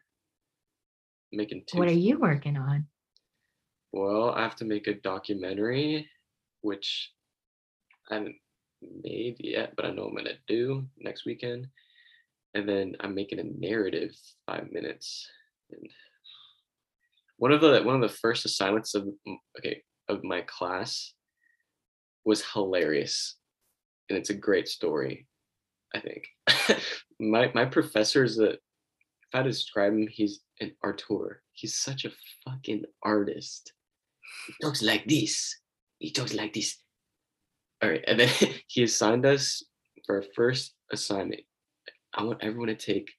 [1.32, 1.78] Making two.
[1.78, 2.86] what are you working on
[3.93, 6.09] Well, I have to make a documentary,
[6.62, 7.12] which
[8.11, 8.36] I haven't
[9.03, 11.68] made yet, but I know I'm gonna do next weekend.
[12.55, 14.14] And then I'm making a narrative
[14.47, 15.28] five minutes.
[15.70, 15.88] And
[17.36, 19.09] one of the one of the first assignments of
[19.59, 21.14] okay of my class
[22.24, 23.36] was hilarious,
[24.09, 25.26] and it's a great story.
[25.95, 26.28] I think
[27.20, 28.59] my my professor is a if
[29.34, 31.43] I describe him, he's an auteur.
[31.53, 32.12] He's such a
[32.45, 33.72] fucking artist.
[34.47, 35.57] He talks like this.
[35.99, 36.79] He talks like this.
[37.83, 38.31] All right, and then
[38.66, 39.62] he assigned us
[40.07, 41.43] for our first assignment.
[42.14, 43.11] I want everyone to take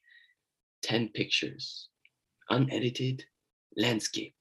[0.81, 1.89] ten pictures,
[2.49, 3.23] unedited,
[3.77, 4.35] landscape.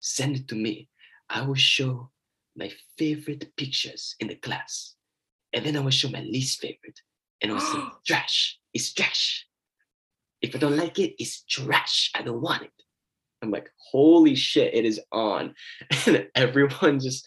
[0.00, 0.88] Send it to me.
[1.28, 2.10] I will show
[2.56, 4.94] my favorite pictures in the class,
[5.52, 7.00] and then I will show my least favorite.
[7.40, 8.58] And I will say, trash.
[8.72, 9.46] It's trash.
[10.42, 12.10] If I don't like it, it's trash.
[12.14, 12.72] I don't want it.
[13.42, 15.54] I'm like, holy shit, it is on.
[16.06, 17.26] And everyone just,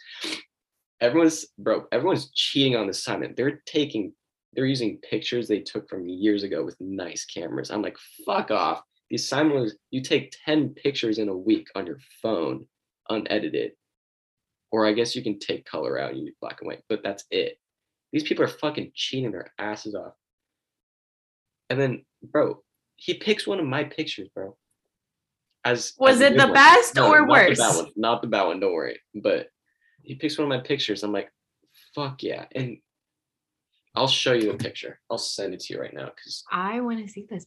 [1.01, 3.35] everyone's, bro, everyone's cheating on the assignment.
[3.35, 4.13] They're taking,
[4.53, 7.71] they're using pictures they took from years ago with nice cameras.
[7.71, 8.81] I'm like, fuck off.
[9.09, 12.65] The assignment was you take 10 pictures in a week on your phone,
[13.09, 13.71] unedited.
[14.71, 17.25] Or I guess you can take color out and use black and white, but that's
[17.31, 17.57] it.
[18.11, 20.13] These people are fucking cheating their asses off.
[21.69, 22.63] And then, bro,
[22.95, 24.57] he picks one of my pictures, bro.
[25.65, 26.53] As Was as it the one.
[26.53, 27.57] best or not worse?
[27.57, 28.59] The bad one, not the bad one.
[28.59, 28.99] Don't worry.
[29.15, 29.47] But
[30.03, 31.03] he picks one of my pictures.
[31.03, 31.31] I'm like,
[31.93, 32.45] fuck yeah.
[32.55, 32.77] And
[33.95, 34.99] I'll show you the picture.
[35.09, 37.45] I'll send it to you right now because i want to see this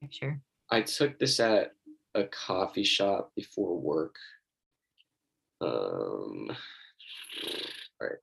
[0.00, 0.40] picture
[0.70, 1.72] I took this at
[2.14, 4.16] a coffee shop before work.
[5.60, 6.48] Um,
[8.00, 8.18] all right,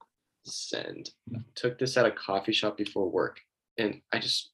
[0.45, 1.11] send.
[1.53, 3.39] Took this at a coffee shop before work,
[3.77, 4.49] and I just,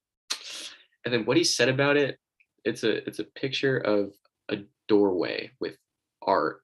[1.05, 2.19] and then what he said about it,
[2.65, 4.11] it's a it's a picture of
[4.49, 4.57] a
[4.87, 5.75] doorway with
[6.21, 6.61] art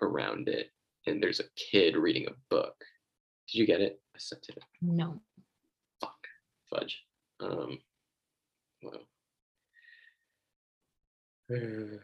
[0.00, 0.70] around it,
[1.06, 2.74] and there's a kid reading a book.
[3.48, 4.00] Did you get it?
[4.14, 4.58] I sent it.
[4.80, 5.20] no
[6.00, 6.26] Fuck,
[6.70, 7.04] fudge.
[7.40, 7.78] Um,
[8.82, 9.00] well.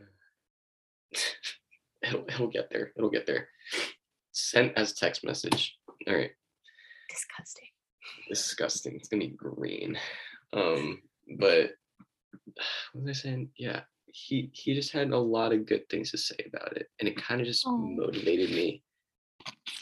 [2.02, 2.92] it'll, it'll get there.
[2.96, 3.48] It'll get there.
[4.32, 5.76] Sent as text message.
[6.06, 6.30] All right.
[7.08, 7.64] disgusting
[8.28, 8.96] Disgusting.
[8.96, 9.98] It's gonna be green.
[10.52, 11.02] Um,
[11.38, 11.70] but
[12.92, 13.50] what was I saying?
[13.56, 13.80] Yeah,
[14.12, 17.16] he he just had a lot of good things to say about it, and it
[17.16, 18.82] kind of just motivated me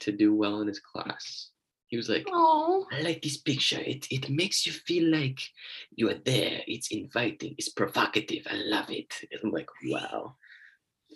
[0.00, 1.50] to do well in his class.
[1.88, 3.80] He was like, oh I like this picture.
[3.80, 5.40] It it makes you feel like
[5.94, 6.60] you are there.
[6.66, 7.54] It's inviting.
[7.58, 8.46] It's provocative.
[8.50, 9.12] I love it.
[9.30, 10.34] And I'm like, wow.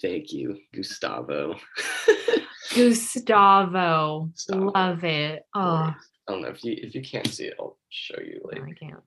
[0.01, 1.57] Thank you, Gustavo.
[2.75, 4.71] gustavo Gustavo.
[4.75, 5.61] love it oh.
[5.61, 5.95] I
[6.29, 9.03] don't know if you if you can't see it, I'll show you no, i can't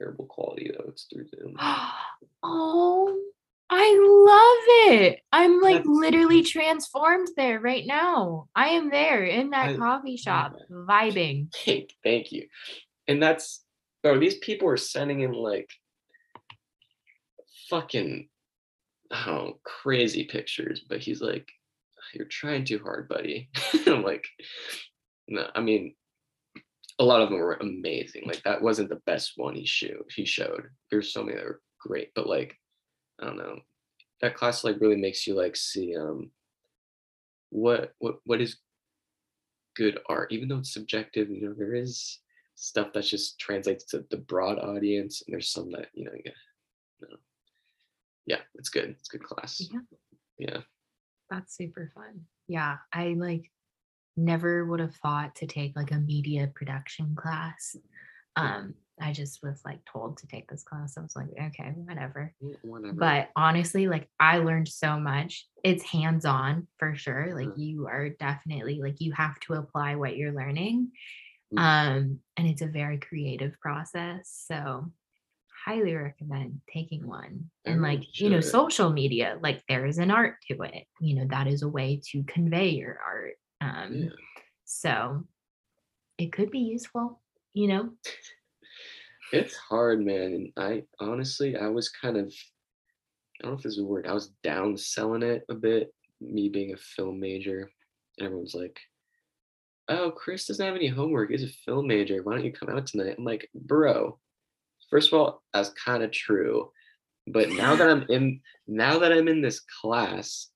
[0.00, 0.86] terrible quality though.
[0.88, 1.56] It's through Zoom.
[2.42, 3.16] oh
[3.72, 5.20] I love it.
[5.32, 8.48] I'm like That's- literally transformed there right now.
[8.54, 11.54] I am there in that I coffee shop vibing.
[11.64, 12.48] Thank, thank you.
[13.06, 13.62] And that's
[14.02, 15.70] bro, these people are sending in like
[17.68, 18.28] fucking
[19.12, 21.48] oh crazy pictures, but he's like,
[22.12, 23.50] You're trying too hard, buddy.
[23.86, 24.26] I'm like,
[25.28, 25.94] no, I mean,
[27.00, 28.22] a lot of them were amazing.
[28.26, 30.68] Like that wasn't the best one he showed he showed.
[30.90, 32.56] There's so many that were great, but like,
[33.18, 33.58] I don't know.
[34.20, 36.30] That class like really makes you like see um
[37.48, 38.58] what what what is
[39.74, 42.18] good art, even though it's subjective, you know, there is
[42.54, 46.32] stuff that just translates to the broad audience, and there's some that, you know, yeah,
[47.00, 47.16] no.
[48.26, 48.90] Yeah, it's good.
[48.90, 49.62] It's good class.
[49.72, 49.80] Yeah.
[50.38, 50.58] Yeah.
[51.30, 52.26] That's super fun.
[52.46, 53.50] Yeah, I like
[54.16, 57.76] never would have thought to take like a media production class.
[58.36, 60.96] Um, I just was like told to take this class.
[60.96, 62.34] I was like, okay, whatever.
[62.40, 62.94] Yeah, Whatever.
[62.94, 65.46] But honestly, like I learned so much.
[65.64, 67.34] It's hands on for sure.
[67.34, 67.58] Like Mhm.
[67.58, 70.92] you are definitely like you have to apply what you're learning.
[71.52, 71.58] Mhm.
[71.58, 74.28] Um, and it's a very creative process.
[74.46, 74.92] So
[75.64, 77.50] highly recommend taking one.
[77.64, 80.86] And like, you know, social media, like there is an art to it.
[81.00, 83.34] You know, that is a way to convey your art.
[83.60, 84.08] Um, yeah.
[84.64, 85.24] so
[86.18, 87.20] it could be useful,
[87.54, 87.90] you know.
[89.32, 90.32] It's hard, man.
[90.34, 94.06] And I honestly, I was kind of, I don't know if this is a word,
[94.06, 97.70] I was down selling it a bit, me being a film major.
[98.18, 98.80] And everyone's like,
[99.88, 101.30] oh, Chris doesn't have any homework.
[101.30, 102.22] He's a film major.
[102.22, 103.16] Why don't you come out tonight?
[103.18, 104.18] I'm like, bro,
[104.90, 106.70] first of all, that's kind of true.
[107.26, 110.49] But now that I'm in, now that I'm in this class,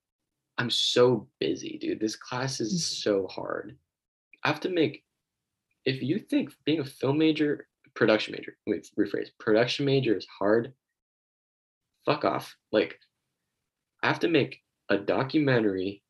[0.58, 2.00] I'm so busy, dude.
[2.00, 3.02] This class is Mhm.
[3.02, 3.78] so hard.
[4.44, 5.04] I have to make,
[5.84, 10.74] if you think being a film major, production major, wait, rephrase, production major is hard,
[12.04, 12.56] fuck off.
[12.72, 13.00] Like,
[14.02, 16.04] I have to make a documentary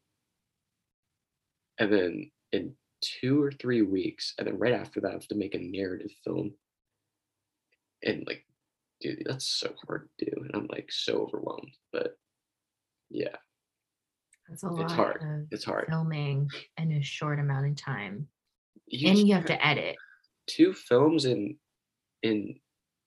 [1.78, 5.34] and then in two or three weeks, and then right after that, I have to
[5.34, 6.57] make a narrative film.
[8.03, 8.47] And like,
[9.01, 10.32] dude, that's so hard to do.
[10.42, 11.72] And I'm like so overwhelmed.
[11.92, 12.18] But
[13.11, 13.36] yeah,
[14.49, 15.22] That's a lot It's hard.
[15.22, 15.86] of it's hard.
[15.88, 18.28] filming in a short amount of time.
[18.86, 19.97] You and you have to edit.
[20.47, 21.57] two films in
[22.22, 22.59] in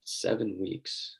[0.04, 1.18] seven weeks.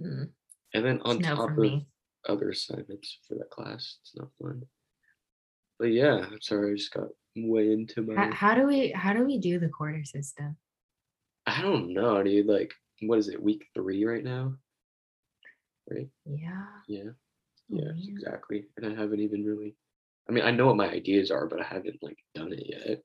[0.00, 0.30] Mm,
[0.74, 1.86] And then on top of me.
[2.28, 3.98] other assignments for that class.
[4.02, 4.62] It's not fun.
[5.78, 9.12] But yeah, I'm sorry, I just got way into my How, how do we how
[9.14, 10.56] do we do the quarter system?
[11.46, 12.46] I don't know, dude.
[12.46, 14.54] Like, what is it, week three right now?
[15.90, 16.08] Right?
[16.24, 16.66] Yeah.
[16.88, 17.10] Yeah.
[17.72, 18.64] Oh, Yeah, exactly.
[18.76, 19.76] And I haven't even really
[20.28, 23.02] I mean, I know what my ideas are, but I haven't like done it yet.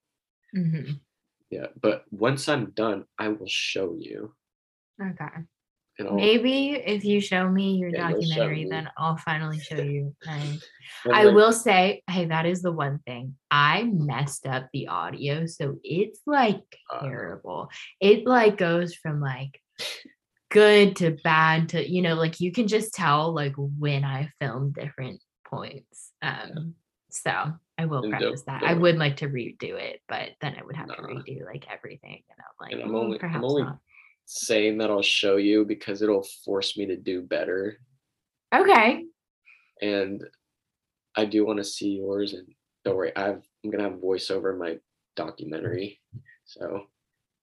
[0.56, 1.00] Mhm.
[1.52, 1.68] Yeah.
[1.80, 4.34] But once I'm done, I will show you.
[5.02, 5.46] Okay.
[6.00, 8.70] Maybe if you show me your Yeah, documentary, me.
[8.72, 10.16] then I'll finally show you.
[10.26, 10.58] I
[11.26, 13.36] then- will say, hey, that is the one thing.
[13.52, 17.70] I messed up the audio, so it's like Uh, terrible.
[18.00, 19.62] It like goes from like
[20.52, 24.72] good to bad to you know, like you can just tell like when I film
[24.72, 26.12] different points.
[26.22, 26.76] Um,
[27.10, 27.32] so
[27.78, 28.62] I will And preface that.
[28.64, 32.22] I would like to redo it, but then I would have to redo like everything.
[32.30, 33.80] And I'm like, And I'm "Mm, only- I'm perhaps only- not.
[34.26, 37.80] saying that I'll show you because it'll force me to do better.
[38.54, 39.06] Okay.
[39.82, 40.24] And
[41.16, 42.34] I do want to see yours.
[42.34, 42.48] And
[42.86, 44.78] don't worry, I've, I'm gonna have voiceover in my
[45.16, 46.00] documentary.
[46.46, 46.86] So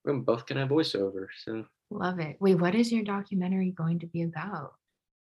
[0.05, 1.27] we're both gonna have voiceover.
[1.45, 2.37] So Love it.
[2.41, 4.75] Wait, what is your documentary going to be about?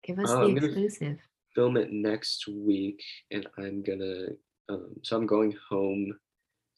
[0.04, 1.18] Give us Oh, the I'm exclusive.
[1.54, 4.26] film it next week and I'm gonna
[4.68, 6.12] um so I'm going home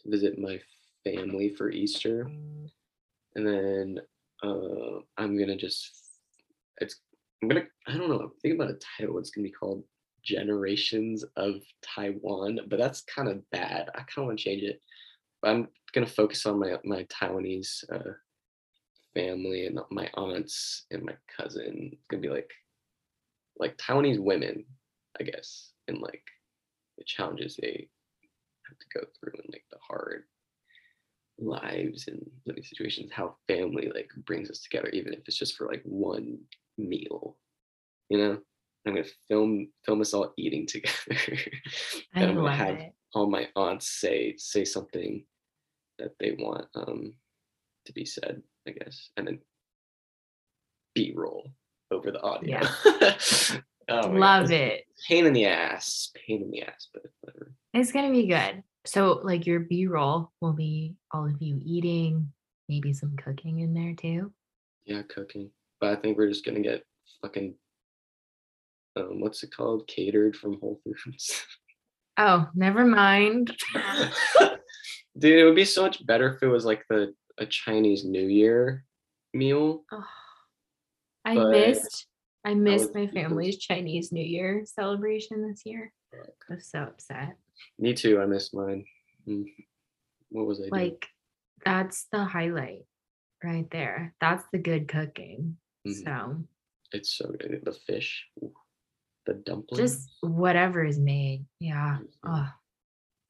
[0.02, 0.58] to visit my
[1.04, 2.22] family for Easter.
[3.34, 3.98] And then
[4.42, 5.90] uh I'm gonna just
[6.80, 7.00] it's
[7.42, 9.18] I'm gonna I don't know, I'm about a title.
[9.18, 9.82] It's gonna be called
[10.22, 13.88] Generations of Taiwan, but that's kind of bad.
[13.94, 14.80] I kind of want to change it.
[15.42, 18.12] But I'm gonna focus on my my Taiwanese uh
[19.14, 21.90] family and my aunts and my cousin.
[21.92, 22.50] It's gonna be like
[23.58, 24.64] like Taiwanese women,
[25.20, 26.24] I guess, and like
[26.98, 27.88] the challenges they
[28.68, 30.24] have to go through and like the hard
[31.38, 35.66] lives and living situations, how family like brings us together, even if it's just for
[35.66, 36.38] like one
[36.78, 37.36] meal.
[38.08, 38.38] You know?
[38.86, 40.94] I'm gonna film film us all eating together.
[42.14, 42.92] I and I'm gonna have it.
[43.14, 45.24] all my aunts say say something
[45.98, 47.12] that they want um
[47.84, 49.10] to be said, I guess.
[49.16, 49.38] And then
[50.94, 51.50] B roll
[51.90, 52.60] over the audio.
[53.92, 54.84] Oh my God, Love it.
[55.08, 56.12] Pain in the ass.
[56.14, 57.52] Pain in the ass, but whatever.
[57.74, 58.62] It's gonna be good.
[58.86, 62.32] So, like your B roll will be all of you eating,
[62.68, 64.32] maybe some cooking in there too.
[64.84, 65.50] Yeah, cooking.
[65.80, 66.84] But I think we're just gonna get
[67.20, 67.54] fucking
[68.94, 69.88] um what's it called?
[69.88, 71.44] Catered from Whole Foods.
[72.16, 73.56] Oh, never mind.
[75.18, 78.26] Dude, it would be so much better if it was like the a Chinese New
[78.26, 78.84] Year
[79.34, 79.82] meal.
[79.90, 80.04] Oh,
[81.24, 82.06] I But missed.
[82.44, 85.92] I missed was my family's Chinese New Year celebration this year.
[86.14, 87.36] I was so upset.
[87.78, 88.84] Me too, I missed mine.
[89.26, 89.44] Mm.
[90.30, 90.72] What was I doing?
[90.72, 91.06] Like,
[91.64, 92.84] that's the highlight
[93.42, 94.14] right there.
[94.20, 95.58] That's the good cooking.
[95.86, 96.04] Mhm.
[96.04, 96.44] So,
[96.92, 97.62] It's so good.
[97.64, 98.26] The fish,
[99.26, 99.78] the dumplings.
[99.78, 101.44] just whatever is made.
[101.60, 101.98] Yeah.
[102.24, 102.48] Oh,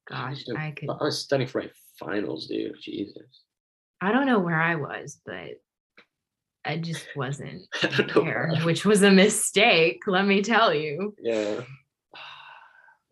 [0.08, 0.88] gosh, I could.
[0.90, 2.76] I was studying for my finals, dude.
[2.80, 3.44] Jesus.
[4.00, 5.60] I don't know where I was, but
[6.64, 10.00] I just wasn't I don't there, which was a mistake.
[10.06, 11.14] Let me tell you.
[11.20, 11.60] Yeah.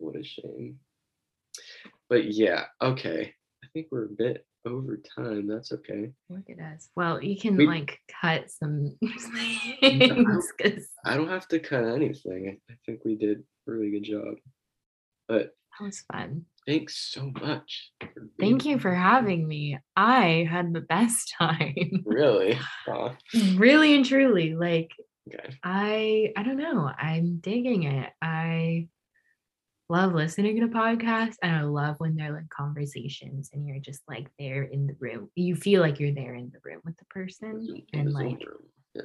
[0.01, 0.79] What a shame.
[2.09, 3.33] But yeah, okay.
[3.63, 5.45] I think we're a bit over time.
[5.45, 6.11] That's okay.
[6.29, 6.87] Look at us.
[6.95, 8.95] Well, you can We- like cut some
[9.81, 12.57] things 'cause I don't have to cut anything.
[12.69, 14.35] I, I think we did a really good job.
[15.27, 16.45] But that was fun.
[16.67, 17.91] thanks so much.
[18.39, 19.79] Thank you for having me.
[19.95, 22.03] I had the best time.
[22.05, 22.57] Really?
[22.87, 23.15] Aw,
[23.55, 24.55] really and truly.
[24.55, 24.91] Like.
[25.63, 26.89] I I don't know.
[26.97, 28.09] I'm digging it.
[28.19, 28.87] I
[29.87, 34.27] love listening to podcasts and I love when they're like conversations and you're just like
[34.39, 35.29] there in the room.
[35.35, 37.53] You feel like you're there in the room with the person.
[37.57, 38.41] Mm-hmm, Zoom- And the like.
[38.95, 39.01] Yeah.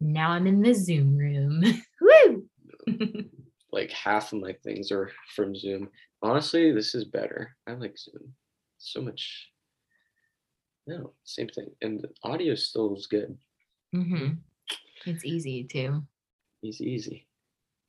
[0.00, 1.62] now I'm in the Zoom room.
[2.00, 2.46] Woo!
[3.74, 5.90] like half of my things are from Zoom.
[6.22, 7.56] Honestly, this is better.
[7.66, 8.32] I like Zoom
[8.78, 9.50] so much.
[10.86, 11.70] No, same thing.
[11.82, 13.36] And the audio still is good.
[13.94, 14.38] Mhm.
[15.06, 16.06] It's easy too.
[16.62, 17.26] It's easy.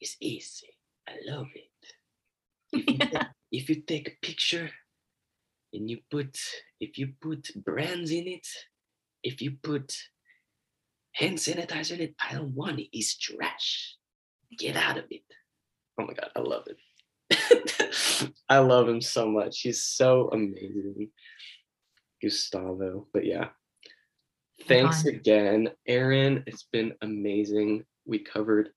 [0.02, 0.70] It's easy.
[1.08, 1.72] I love it.
[2.74, 4.70] If you, take, if you take a picture
[5.72, 6.38] and you put
[6.80, 8.48] if you put brands in it,
[9.24, 9.96] if you put
[11.14, 12.90] hand sanitizer in it, I don't want it.
[12.92, 13.96] It's trash.
[14.58, 15.24] Get out of it.
[15.98, 18.32] Oh my god, I love it.
[18.50, 19.62] I love him so much.
[19.62, 21.10] He's so amazing.
[22.22, 23.08] Gustavo.
[23.14, 23.50] But yeah.
[24.68, 26.44] Thanks again, Erin.
[26.48, 27.84] It's been amazing.
[28.06, 28.70] We covered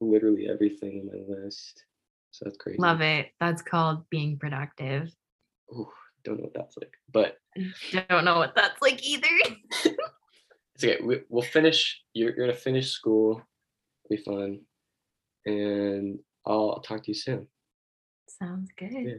[0.00, 1.84] literally everything on my list.
[2.30, 2.78] So that's crazy.
[2.78, 3.30] Love it.
[3.40, 5.10] That's called being productive.
[5.72, 5.88] Ooh,
[6.24, 7.72] don't know what that's like, but I
[8.08, 9.26] Don't know what that's like either.
[9.84, 10.98] it's okay.
[11.02, 12.00] We, we'll finish.
[12.14, 13.42] You're, you're gonna finish school.
[14.04, 14.60] It'll be fun,
[15.46, 16.18] and
[16.48, 17.46] I'll talk to you soon.
[18.28, 18.92] Sounds good.
[18.92, 19.14] Yeah.